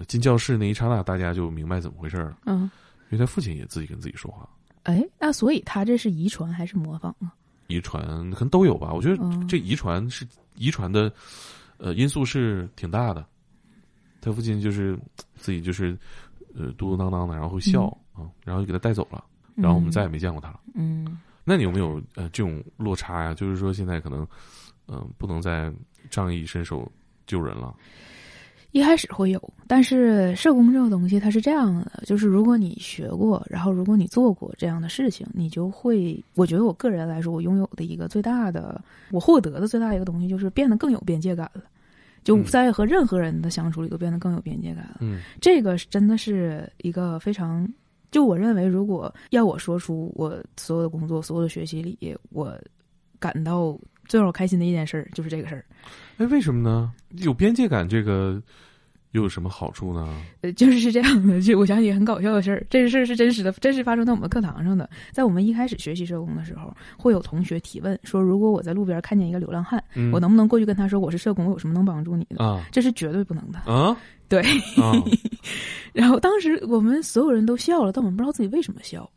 [0.08, 2.38] 进教室那一刹那，大家就明白怎么回事了。
[2.46, 2.70] 嗯，
[3.10, 4.48] 因为他父亲也自己跟自己说话。
[4.88, 7.36] 哎，那所以他这是遗传还是模仿啊？
[7.68, 8.94] 遗传可能都有吧。
[8.94, 10.26] 我觉得嗯这遗传是
[10.56, 11.12] 遗传的，
[11.78, 13.26] 呃，因素是挺大的。
[14.22, 14.98] 他父亲就是
[15.36, 15.98] 自己就是
[16.56, 19.22] 呃嘟嘟囔囔的，然后会笑啊、然后就给他带走了，
[19.56, 20.60] 然后我们再也没见过他了。
[20.74, 23.34] 嗯那你有没有呃这种落差呀？
[23.34, 24.22] 就是说现在可能
[24.88, 25.70] 嗯、呃不能再
[26.10, 26.90] 仗义伸手
[27.26, 27.76] 救人了。
[28.72, 38.80] 一开始会有，但是社工这个东西它是这样的，就是如果你学过，然后如果你做过这样的事情，你就会，我觉得我个人来说，我拥有的一个最大的，
[39.12, 41.64] 我获得的最大一个东西就是变得更有边界感了，
[42.24, 44.98] 就嗯在和任何人的相处里都变得更有边界感了。
[45.00, 47.68] 嗯这个是真的是一个非常，
[48.12, 52.56] 就我认为，如果要我说出我所有的工作、所有的学习里，我
[53.18, 55.66] 感到最让我开心的一件事儿，就是这个事儿。
[56.18, 56.92] 哎，为什么呢？
[57.20, 58.42] 有边界感这个
[59.12, 60.22] 又有什么好处呢？
[60.42, 64.90] 呃，就是是这样的，就我想起很搞笑的事儿，这个事儿是真实的，真实发生在我们课堂上的。
[65.12, 72.44] 在我们一开始学习社工的时候，会有同学提问说，如果我在路边看见一个流浪汉，嗯我能不能过去跟他说我是社工，我有什么能帮助你的？
[72.44, 73.60] 啊这是绝对不能的。
[73.72, 73.96] 啊
[74.30, 74.42] 对，
[74.76, 74.92] 啊！
[75.94, 79.10] 然后当时我们所有人都笑了，但我们不知道自己为什么笑。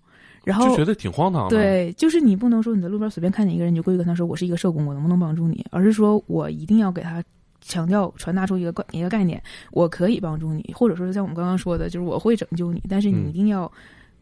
[0.44, 5.64] 然后就觉得挺荒唐的。，对，就是你不能说你在路边随便看见一个人，你就过去跟他说我是一个社工，我能不能帮助你？
[5.70, 7.22] 而是说我一定要给他
[7.60, 13.70] 强调、传达出一个概一个概念，我可以帮助你，或者说是像我们刚刚说的，就是我会拯救你，但是你嗯一定要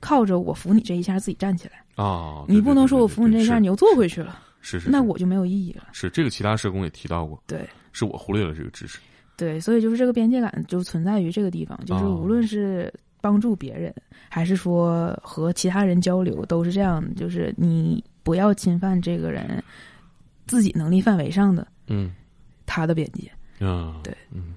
[0.01, 5.85] 靠着我扶你这一下自己站起来，啊，你不能说我扶你这一下你你又坐回去了，是是，是那我就没有意义了。
[5.93, 7.61] 是这个其他社工也提到过，对。
[7.91, 8.99] 是我忽略了这个知识。
[9.37, 13.95] 对，所以就是这个边界感就存在于这个地方，就是哦无论是帮助别人，
[14.29, 19.63] 还是说和其他人交流，都是这样的，就是你不要侵犯这个人
[20.47, 22.15] 自己能力范围上的嗯
[22.67, 23.31] 他的边界。
[23.65, 24.55] 啊，对，嗯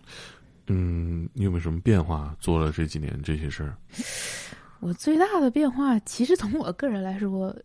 [0.68, 2.36] 嗯，你有没有什么变化？
[2.40, 3.76] 做了这几年这些事儿，
[4.80, 7.56] 我最大的变化，其实从我个人来说，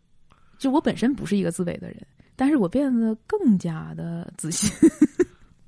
[0.59, 4.71] 就我本身不是一个自卑的人，但是我变得更加的自信。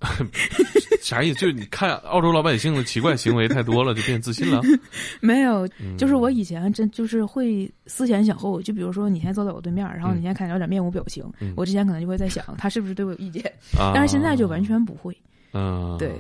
[1.03, 1.39] 啥意思？
[1.41, 4.61] 就是你看澳洲老百姓的奇怪行为太多了，就变自信了。
[5.21, 13.43] 没有，嗯就是我以前真就是会思前想后，就比如说你现在坐在我对面，然后你现在看着有点面无表情，嗯我之前可能就会在想他是不是对我有意见，
[13.79, 15.17] 啊，但是现在就完全不会，
[15.53, 16.13] 嗯，对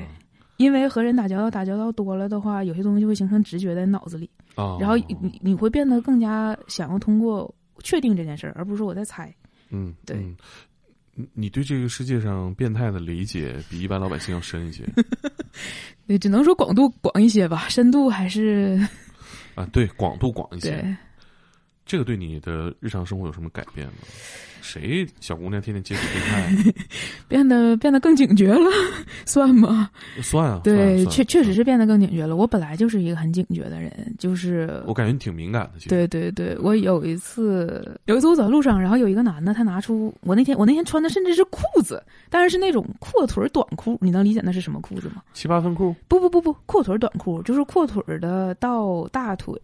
[0.56, 7.52] 因为和人打交道打交道多了的话，有些东西就会形成直觉在脑子里，啊，然后你你会变得更加想要通过
[7.84, 9.32] 确定这件事儿，而不是说我在猜。
[9.70, 10.34] 嗯，对嗯
[11.18, 14.84] 你你对这个世界上变态的理解比一般老百姓要深一些
[16.06, 18.80] 对，只能说广度广一些吧，深度还是
[19.56, 20.96] 啊，对，广度广一些。
[21.88, 21.98] 对。
[21.98, 23.94] 这个对你的日常生活有什么改变吗？
[24.60, 26.72] 谁小姑娘天天接触变态？
[27.26, 28.70] 变得变得更警觉了，
[29.24, 29.88] 算吗？
[30.20, 32.36] 算啊，对，确确实是变得更警觉了。
[32.36, 35.88] 我本来就是一个很警觉的人，就是我感觉你挺敏感的。
[35.88, 45.22] 对对对，我有一次有一次我走在路上，然后有一个男的，他拿出我那天我那天穿的甚至是裤子，但是是那种阔腿短裤，你能理解那是什么裤子吗？
[45.32, 49.54] 七八分裤不不不不，阔腿短裤就是阔腿的到大腿，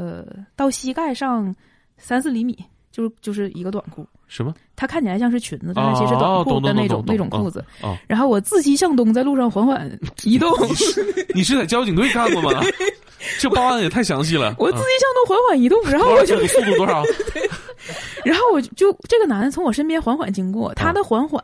[0.00, 0.24] 呃，
[0.56, 1.54] 到膝盖上
[1.98, 2.56] 三四厘米，
[2.90, 4.06] 就是就是一个短裤。
[4.26, 4.54] 什么？
[4.74, 7.62] 它看起来像是裙子，但是其实短裤的那种、那种裤子。
[8.06, 9.90] 然后我自西向东，在路上缓缓
[10.24, 10.50] 移动。
[11.34, 12.62] 你是在交警队干过吗？
[13.38, 14.54] 这报案也太详细了。
[14.58, 17.04] 我自啊西向东缓缓移动，然后我就这个速度多少？
[18.24, 21.42] 然后我就就这个男的从我身边缓缓经过，他的缓缓，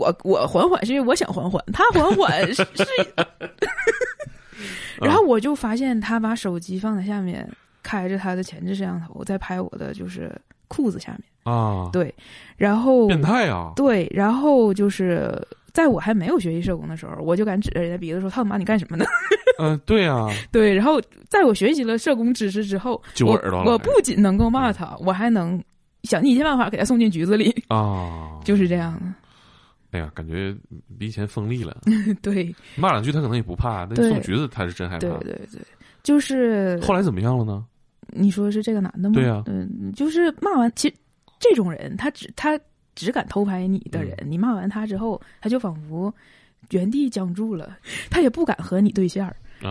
[0.00, 2.86] 我我缓缓是因为我想缓缓，他缓缓是是，
[5.02, 7.48] 然后我就发现他把手机放在下面，
[7.82, 10.30] 开着他的前置摄像头在拍我的就是
[10.68, 12.14] 裤子下面，啊，对，
[12.56, 13.72] 然后变态啊！
[13.76, 15.30] 对，然后就是
[15.72, 19.04] 在我还没有学习社工的时候，我就敢指着人家鼻子说：“操他妈，你干什么呢？
[19.58, 25.62] 嗯， 对啊，？”对，然后在我学习了社工知识之后，我揪耳朵了我不仅能够骂他，我还能
[26.04, 29.00] 想尽一切办法给他送进局子里，啊， 就是这样的。
[29.92, 30.54] 哎呀，感觉
[30.98, 31.80] 比以前锋利了。
[32.20, 35.18] 对骂两句他可能也不怕，但对送橘子他是真害怕对。
[35.20, 35.60] 对对，
[36.02, 37.64] 就是后来怎么样了呢？
[38.08, 39.14] 你说是这个男的吗？
[39.14, 40.94] 对啊嗯，就是骂完，其实
[41.38, 42.58] 这种人他只他
[42.94, 46.12] 只敢偷拍你的人，嗯你骂完他之后，他就仿佛
[46.70, 47.76] 原地僵住了，
[48.10, 49.24] 他也不敢和你对线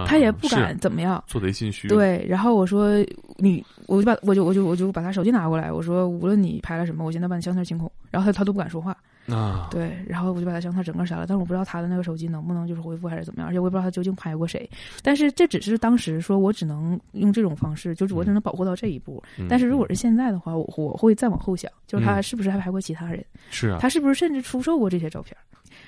[0.08, 1.22] 他也不敢怎么样。
[1.28, 2.96] 做贼心虚。，对，然后我说
[3.38, 7.92] 你，我就把我就我就我就把他手机拿过来，我说无论你拍了什么，我现在把你相册清空。
[8.10, 8.98] 然后他他都不敢说话，
[9.28, 14.70] 啊，对，然后我就把他相册整个删了，但是我不知道他的那个手机能不能就是恢复还是怎么样，而且我也不知道他究竟拍过谁。
[15.04, 19.24] 但是这只是当时说我只能用这种方式，就是我只能保护到这一步。
[19.38, 25.36] 嗯但是如果是现在的话，我我会再往后想，就是他是不是还拍过其他人，是啊，他是不是甚至出售过这些照片。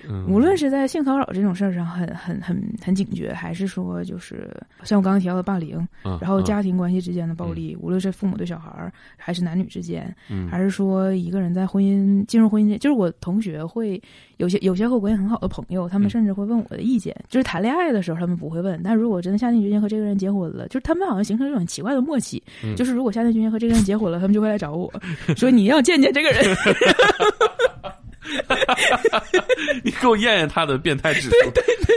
[0.10, 0.26] 嗯。
[0.28, 4.50] 无论是在性骚扰这种事儿上很很很很警觉，还是说就是
[4.84, 6.44] 像我刚刚提到的霸凌，嗯然后嗯。
[6.44, 10.48] 家庭关系之间的暴力，无论是父母对小孩儿，还是男女之间，嗯。
[10.50, 14.02] 还是说一个人在婚姻进入婚姻，就是我同学会
[14.38, 17.16] 有些有些和我关系很好的朋友，他们嗯甚至会问我的意见。
[17.30, 22.76] 就是谈恋爱的时候他们不会问，但如果真的下定决心和这个人结婚了，就是他们好像形成一种很奇怪的默契，嗯。
[22.76, 24.92] 就是如果下定决心和这个人结婚了，他们就会来找我
[25.38, 26.44] 说你要见见这个人。
[29.84, 31.36] 你给我验验他的变态指数，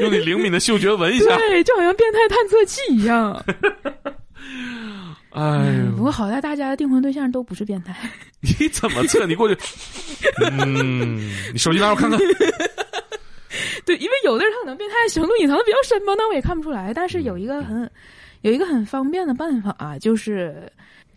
[0.02, 1.36] 用你灵敏的嗅觉闻一下。
[1.36, 3.44] 对，就好像变态探测器一样。
[5.30, 7.94] 哎呦，不过好在大家的订婚对象都不是变态。
[8.40, 9.24] 你怎么测？
[9.28, 9.58] 你过去，
[10.50, 12.18] 嗯，你手机拿我看看。
[13.84, 16.92] 对，因为有的人他可能变态程度隐藏的比较深嘛，那我也看不出来。
[16.94, 17.88] 但是有一个很
[18.40, 20.70] 有一个很方便的办法、啊，就是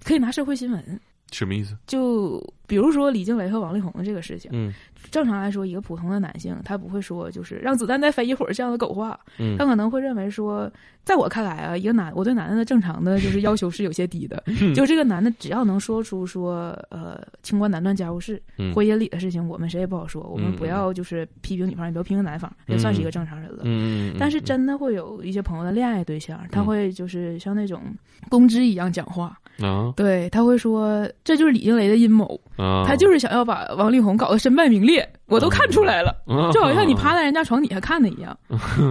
[0.04, 1.00] 可以拿社会新闻。
[1.32, 1.78] 什么意思？
[1.88, 4.72] 就比如说李静蕾和王力宏的这个事情，嗯。
[5.12, 9.58] 正常来说，一个普通的男性他不会说就是让子弹再飞一会儿这样的狗话，嗯。
[9.58, 10.72] 他可能会认为说，
[11.04, 14.74] 在我看来啊，一个男我对男的的正常的就是要求是有些低的， 嗯。
[14.76, 18.72] 就这个男的只要能说出说呃清官难断家务事，嗯。
[18.74, 20.56] 婚姻里的事情我们谁也不好说，我们嗯。
[20.58, 23.62] 不要就是批评女方，也不要批评男方，嗯也算是一个正常人了。
[23.64, 26.66] 嗯，但是真的会有一些朋友的恋爱对象，他嗯。
[26.66, 27.82] 会就是像那种
[28.30, 29.92] 公知一样讲话，啊。
[29.96, 38.38] 对他会说这就是李静蕾的阴谋，啊，他就是想要把王力宏搞得身败名裂，我都看出来了，啊就好像你趴在人家床底下 看的一样。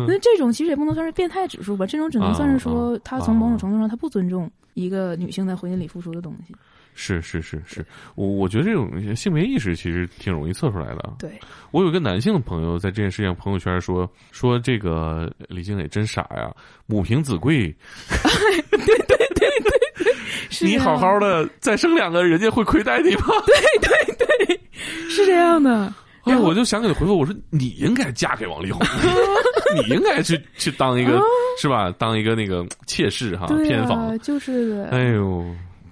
[0.06, 6.54] 那这种其实也不能算是变态指数吧，这种只能算是说他从某种程度上他不尊重一个女性在婚姻里付出的东西。
[7.00, 11.12] 是是是是，我我觉得这种性别意识其实挺容易测出来的。
[11.16, 11.30] 对，
[11.70, 16.52] 我有一个男性的朋友在这件事情朋友圈说说这个李静蕾真傻呀，
[16.86, 17.66] 母凭子贵，
[18.08, 18.18] 是
[18.72, 19.07] 这样
[20.62, 23.26] 你好好的再生两个，人家会亏待你吗？
[23.46, 24.60] 对对对
[25.10, 25.92] 是这样的。
[26.24, 28.82] 哎，我就想给你回复，我说你应该嫁给王力宏，
[29.74, 31.18] 你应该去去当一个、
[31.58, 31.90] 是吧？
[31.98, 34.18] 当一个那个妾室哈，偏房啊，。
[34.18, 35.42] 就是的，哎呦，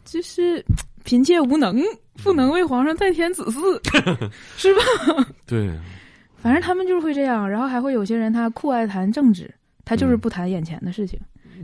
[0.05, 0.63] 就是
[1.05, 1.83] 嫔妾无能，
[2.23, 3.81] 不能为皇上再添子嗣，
[4.59, 4.83] 是吧？
[5.47, 5.71] 对，
[6.43, 9.51] 反正他们就是会这样，然后还会有些人他酷爱谈政治，
[9.87, 11.19] 他就是不谈眼前的事情。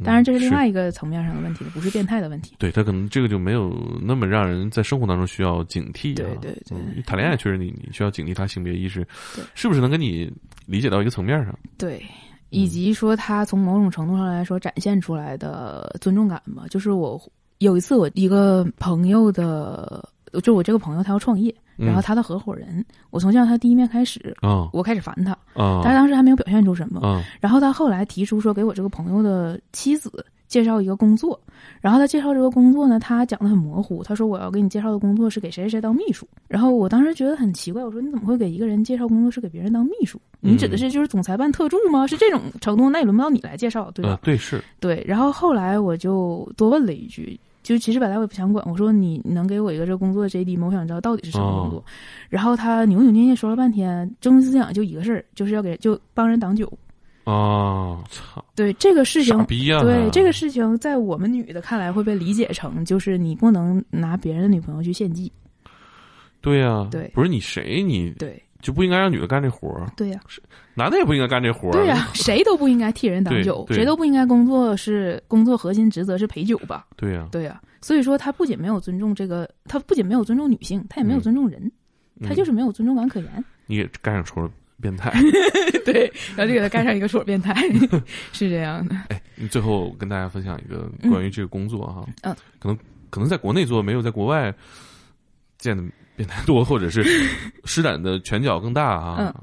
[0.05, 2.55] 当然，这是另外一个层面上的问题了，不是变态的问题。
[2.59, 6.16] 对他可能这个就没有那么让人在生活当中需要警惕、啊。
[6.16, 10.32] 对对对嗯谈恋爱确实你你需要警惕他性别意识对是不是能跟你
[10.66, 11.59] 理解到一个层面上。
[11.76, 12.03] 对，
[12.51, 16.64] 以及说他从某种程度上来说展现出来的尊重感吧。
[16.70, 17.20] 就是我
[17.59, 20.09] 有一次，我一个朋友的，
[20.43, 27.01] 就我这个朋友他要创业，嗯然后他的合伙人，我从见到他第一面开始，啊我开始烦他，啊但是当时还没有表现出什么。
[27.01, 31.41] 啊然后他后来提出说给我这个朋友的妻子介绍一个工作，
[31.81, 36.29] 然后他介绍这个工作呢，他讲的很模糊，他说我要给你介绍的工作是给谁谁谁当秘书。
[36.47, 40.20] 然后我当时觉得很奇怪，我说你怎么会给一个人介绍工作是给别人当秘书？
[40.41, 42.07] 你指的是就是总裁办特助吗？
[42.07, 42.91] 是这种程度？
[42.91, 44.11] 那也轮不到你来介绍，对吧？
[44.11, 45.03] 啊对是对。
[45.07, 47.41] 然后后来我就多问了一句。
[47.62, 50.66] 就其实本来我也不想管，我说你你能给我一个这工作的 JD 吗？
[50.66, 51.78] 我想知道到底是什么工作。
[51.80, 51.84] 哦
[52.28, 56.66] 然后他扭扭捏捏说了半天，中心思想就一个事儿，就是要给就帮人挡酒。
[57.24, 65.30] 啊，操，对这个事情对这个事情，在我们女的看来会被理解成，就是你不能拿别人的女朋友去献祭。
[66.40, 70.20] 对呀、对不是你谁你对就不应该让女的干这活儿，对呀、
[70.75, 71.73] 男的也不应该干这活儿。
[71.73, 76.87] 对呀、谁都不应该替人挡酒，谁都不应该工作是工作核心职责是陪酒吧？
[76.97, 81.70] 对呀、对呀、所以说他不仅没有尊重这个，他不仅没有尊重女性，他也没有尊重人，
[82.27, 83.45] 他就是没有尊重感可言。
[83.66, 84.51] 你给盖上戳
[84.81, 85.12] 变态。
[85.85, 87.55] 对，然后就给他盖上一个戳变态，
[88.33, 88.95] 是这样的。
[89.09, 89.20] 哎，
[89.51, 92.79] 最后跟大家分享一个关于这个工作哈，嗯，可能
[93.11, 94.53] 可能在国内做没有在国外
[95.59, 95.83] 见的
[96.16, 97.05] 变态多，或者是
[97.64, 99.16] 施展的拳脚更大啊。
[99.18, 99.35] 嗯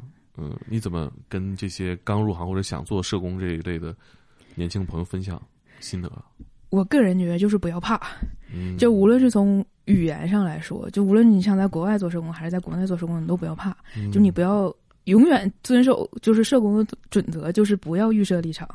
[0.68, 3.96] 你怎么跟这些刚入行或者想做社工这一类的
[4.56, 5.42] 年轻朋友分享
[5.80, 6.12] 心得？
[6.70, 8.00] 我个人觉得就是不要怕，
[8.54, 14.12] 嗯，就无论是从语言上来说，就无论你想在国外做社工还是在国内做社工，你都不要怕，嗯。
[14.12, 14.72] 就你不要
[15.06, 18.70] 永远遵守就是社工的准则，就是不要预设立场，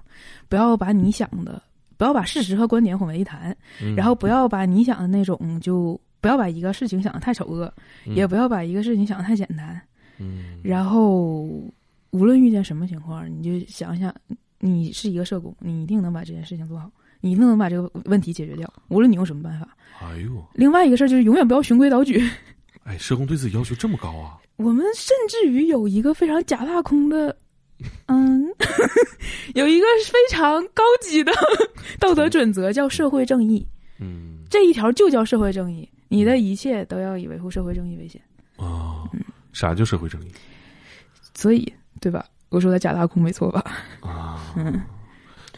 [0.48, 1.62] 不要把你想的，
[1.96, 3.94] 不要把事实和观点混为一谈，嗯。
[3.94, 7.72] 然后不要把你想的那种就不要把一个事情想的太丑恶，
[8.06, 8.16] 嗯。
[8.16, 9.80] 也不要把一个事情想的太简单，
[10.18, 11.42] 嗯然后
[12.10, 14.14] 无论遇见什么情况，你就想想，
[14.60, 16.90] 你是一个社工，你一定能把这件事情做好，
[17.20, 19.68] 你一定能把这个问题解决掉，无论你用什么办法。
[20.00, 22.22] 哎呦，另外一个事儿就是永远不要循规蹈矩。
[22.84, 24.38] 哎，社工对自己要求这么高啊？
[24.56, 27.36] 我们甚至于有一个非常假大空的，
[28.06, 28.46] 嗯，
[29.54, 31.32] 有一个非常高级的
[31.98, 33.66] 道德准则，叫社会正义。
[33.98, 38.20] 嗯这一条就叫社会正义，你的一切都要以维护社会正义为先。
[39.54, 40.30] 啊，啥叫社会正义
[41.34, 42.26] 所以，对吧？
[42.48, 43.64] 我说的假大空没错吧？
[44.00, 44.52] 啊？
[44.56, 44.80] 嗯，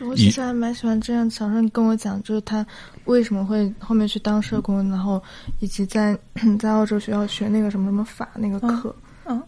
[0.01, 1.29] 我其实还蛮喜欢这样。
[1.31, 2.65] 小时候你跟我讲，就是他
[3.07, 5.23] 为什么会后面去当社工，然后
[5.61, 6.19] 以及在
[6.59, 8.95] 在澳洲学校学那个什么什么法那个课。
[9.27, 9.43] 嗯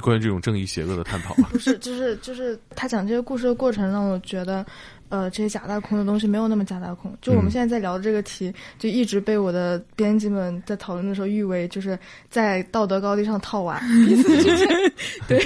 [0.00, 4.64] 关于这种正义邪恶的探讨啊， 不是，就是就是他讲这个故事的过程，让我觉得，
[5.08, 7.12] 呃，这些假大空的东西没有那么假大空。
[7.20, 11.98] 就我们嗯现在在聊的这个题，就一直被我的编辑们在讨论的时候誉为就是
[12.30, 13.80] 在道德高地上套娃。
[15.28, 15.38] 对，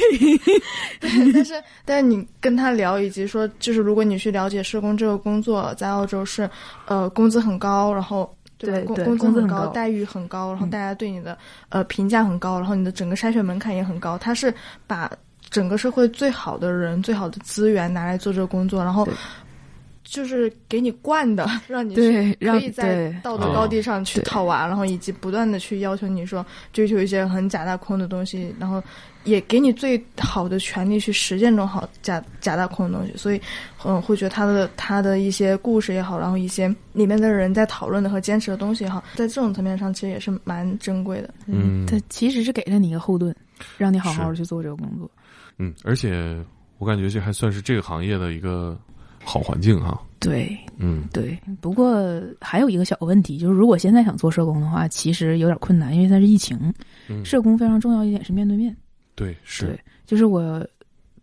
[1.01, 6.49] 对，但是但是你跟他聊，以及说，就是如果你去了解社工这个工作，在澳洲是，
[6.87, 8.35] 呃，工资很高，然后。
[8.59, 11.37] 对对工工资很高，待遇很高，然后嗯大家对你的、
[11.69, 14.17] 呃评价很高，然后你的整个筛选门槛也很高。
[14.17, 14.55] 他是
[14.87, 15.11] 把
[15.51, 19.15] 整个社会最好的人、最好的资源拿来做这个工作，然后对
[20.13, 28.83] 就是给你惯的， 让你对，可让以在道德高地上去套娃，然后以及不断的去要求你说追求一些很假大空的东西，然后
[29.25, 33.41] 也给你最好的权利去实践这种好假假大空的东西，所以
[33.87, 41.33] 嗯，会觉得他的他的一些故事也好，然后一些里面的人在讨论的和坚持的东西也好，在这种层面上其实也是蛮珍贵的。
[41.47, 41.87] 嗯。
[41.87, 43.35] 他其实是给了你一个后盾，
[43.79, 45.11] 让你好好的去做这个工作。
[45.57, 46.39] 嗯，而且
[46.77, 48.79] 我感觉这还算是这个行业的一个
[49.25, 50.01] 好环境哈。
[50.21, 56.57] 对嗯对，不过还有一个小问题，就是如果现在想做社工的话，其实有点困难，因为它是疫情。
[57.09, 58.77] 嗯，社工非常重要一点是面对面，
[59.17, 60.65] 对是对，就是我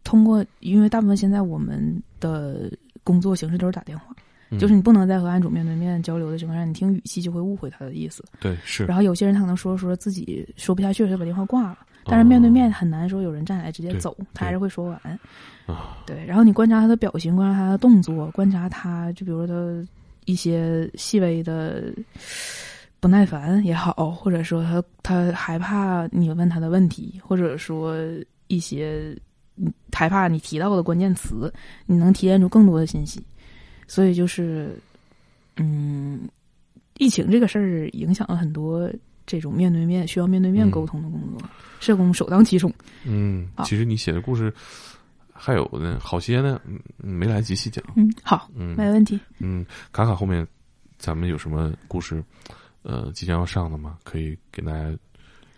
[0.03, 2.69] 通过，因为大部分现在我们的
[3.03, 4.13] 工作形式都是打电话，
[4.49, 8.21] 嗯就是你不能再和案主面对面交流的情况下，你听语气就会误会他的意思。
[8.41, 11.79] 对是，然后有些人他可能说说自己说不下去了，就把电话挂了。
[12.09, 15.19] 但是面对面很难说有人站起来直接对走，他还是会说完。
[15.65, 19.87] 啊，对，然后你观察他的表情，观察他的动作，观察他，就比如说他
[20.25, 21.93] 一些细微的
[22.99, 27.95] 不耐烦也好，或者说他他害怕你问他的问题，或者说
[28.47, 29.15] 一些
[29.57, 31.53] 嗯害怕你提到的关键词，
[31.85, 33.23] 你能提炼出更多的信息。
[33.87, 34.75] 所以就是，
[35.57, 36.27] 嗯，
[36.97, 38.87] 疫情这个事儿影响了很多
[39.29, 41.47] 这种面对面需要面对面嗯沟通的工作，
[41.79, 42.73] 社工首当其冲。
[43.05, 44.51] 嗯，其实你写的故事
[45.31, 47.83] 还有呢，好些呢，嗯没来及细讲。
[47.95, 49.19] 嗯，好，嗯没问题。
[49.37, 50.45] 嗯，卡卡后面
[50.97, 52.23] 咱们有什么故事，
[52.81, 53.99] 呃，即将要上的吗？
[54.03, 54.91] 可以给大家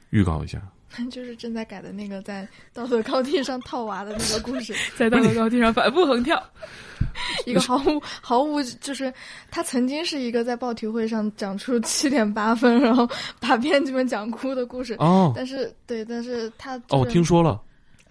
[0.10, 0.62] 预告一下。
[1.10, 6.42] 就是正在改的那个在道德高地上套娃的那个故事， 在道德高地上反复横跳。
[7.46, 9.14] 一个毫无毫无就是
[9.50, 14.96] 他曾经是一个在报题会上讲出七点八分，然后把编辑们讲哭的故事。
[15.00, 17.22] 哦但是对，但是他、哦，我听。
[17.24, 17.60] 说了，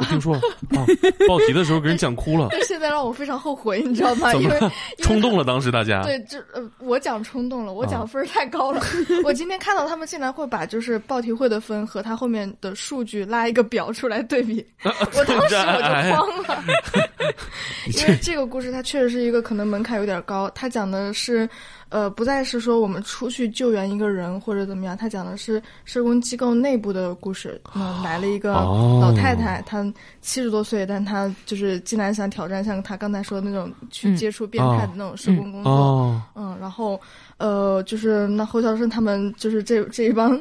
[0.00, 0.40] 我听说了，
[0.76, 0.86] 哦，
[1.28, 4.32] 报题的时候给人讲哭了， 但是现在让我非常后悔，你知道吗？
[4.34, 4.58] 因为
[4.98, 6.02] 冲动了，当时大家。
[6.02, 8.82] 对，这呃，我讲冲动了，我啊讲分儿太高了。
[9.24, 16.64] 我今天看到他们竟然会把就是报题会的分和他后面的数据拉一个表出来对比， 我当时我就慌了。
[17.94, 21.48] 因为这个故事它确实是一个可能门槛有点高，它讲的是，
[21.90, 27.60] 呃，不再是说我们出去救援一个人或者怎么样，他讲的是社工机构内部的故事。
[27.74, 29.82] 嗯，来了一个哦老太太，她
[30.20, 35.70] 七十多岁，但她就是竟然想挑战像她刚才说的那种去嗯接触变态的那种社工工作。
[35.72, 37.00] 哦，嗯，然后
[37.40, 40.38] 呃，就是那侯孝顺他们就是这这一帮，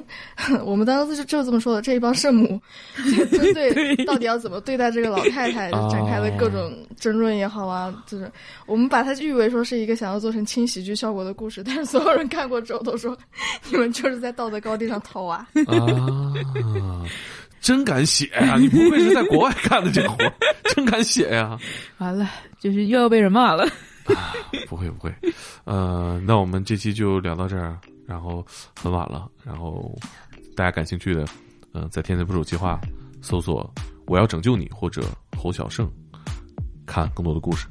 [0.66, 2.60] 我们当时就就这么说的，这一帮圣母，
[3.18, 8.30] 就针对到底要怎么对待这个老太太，就展开了各种争论也好啊，就是
[8.66, 13.18] 我们把它誉为说是一个想要做成轻喜剧效果的故事，但是所有人看过之后都说，
[13.72, 15.38] 你们就是在道德高地上套娃。
[15.38, 15.47] 啊，
[17.62, 20.18] 真敢写呀、你不会是在国外干的这活，
[20.76, 21.58] 真敢写呀、
[22.00, 22.30] 完了，
[22.60, 23.66] 就是又要被人骂了。
[24.16, 24.34] 啊
[24.68, 25.14] 不会不会，
[25.66, 28.45] 呃，那我们这期就聊到这儿，然后
[28.80, 29.95] 很晚了，然后
[30.56, 31.26] 大家感兴趣的，
[31.74, 32.80] 呃，在“天才捕手计划”
[33.22, 33.72] 搜索
[34.08, 35.04] “我要拯救你”或者
[35.38, 35.89] 侯小胜，
[36.86, 37.68] 看更多的故事。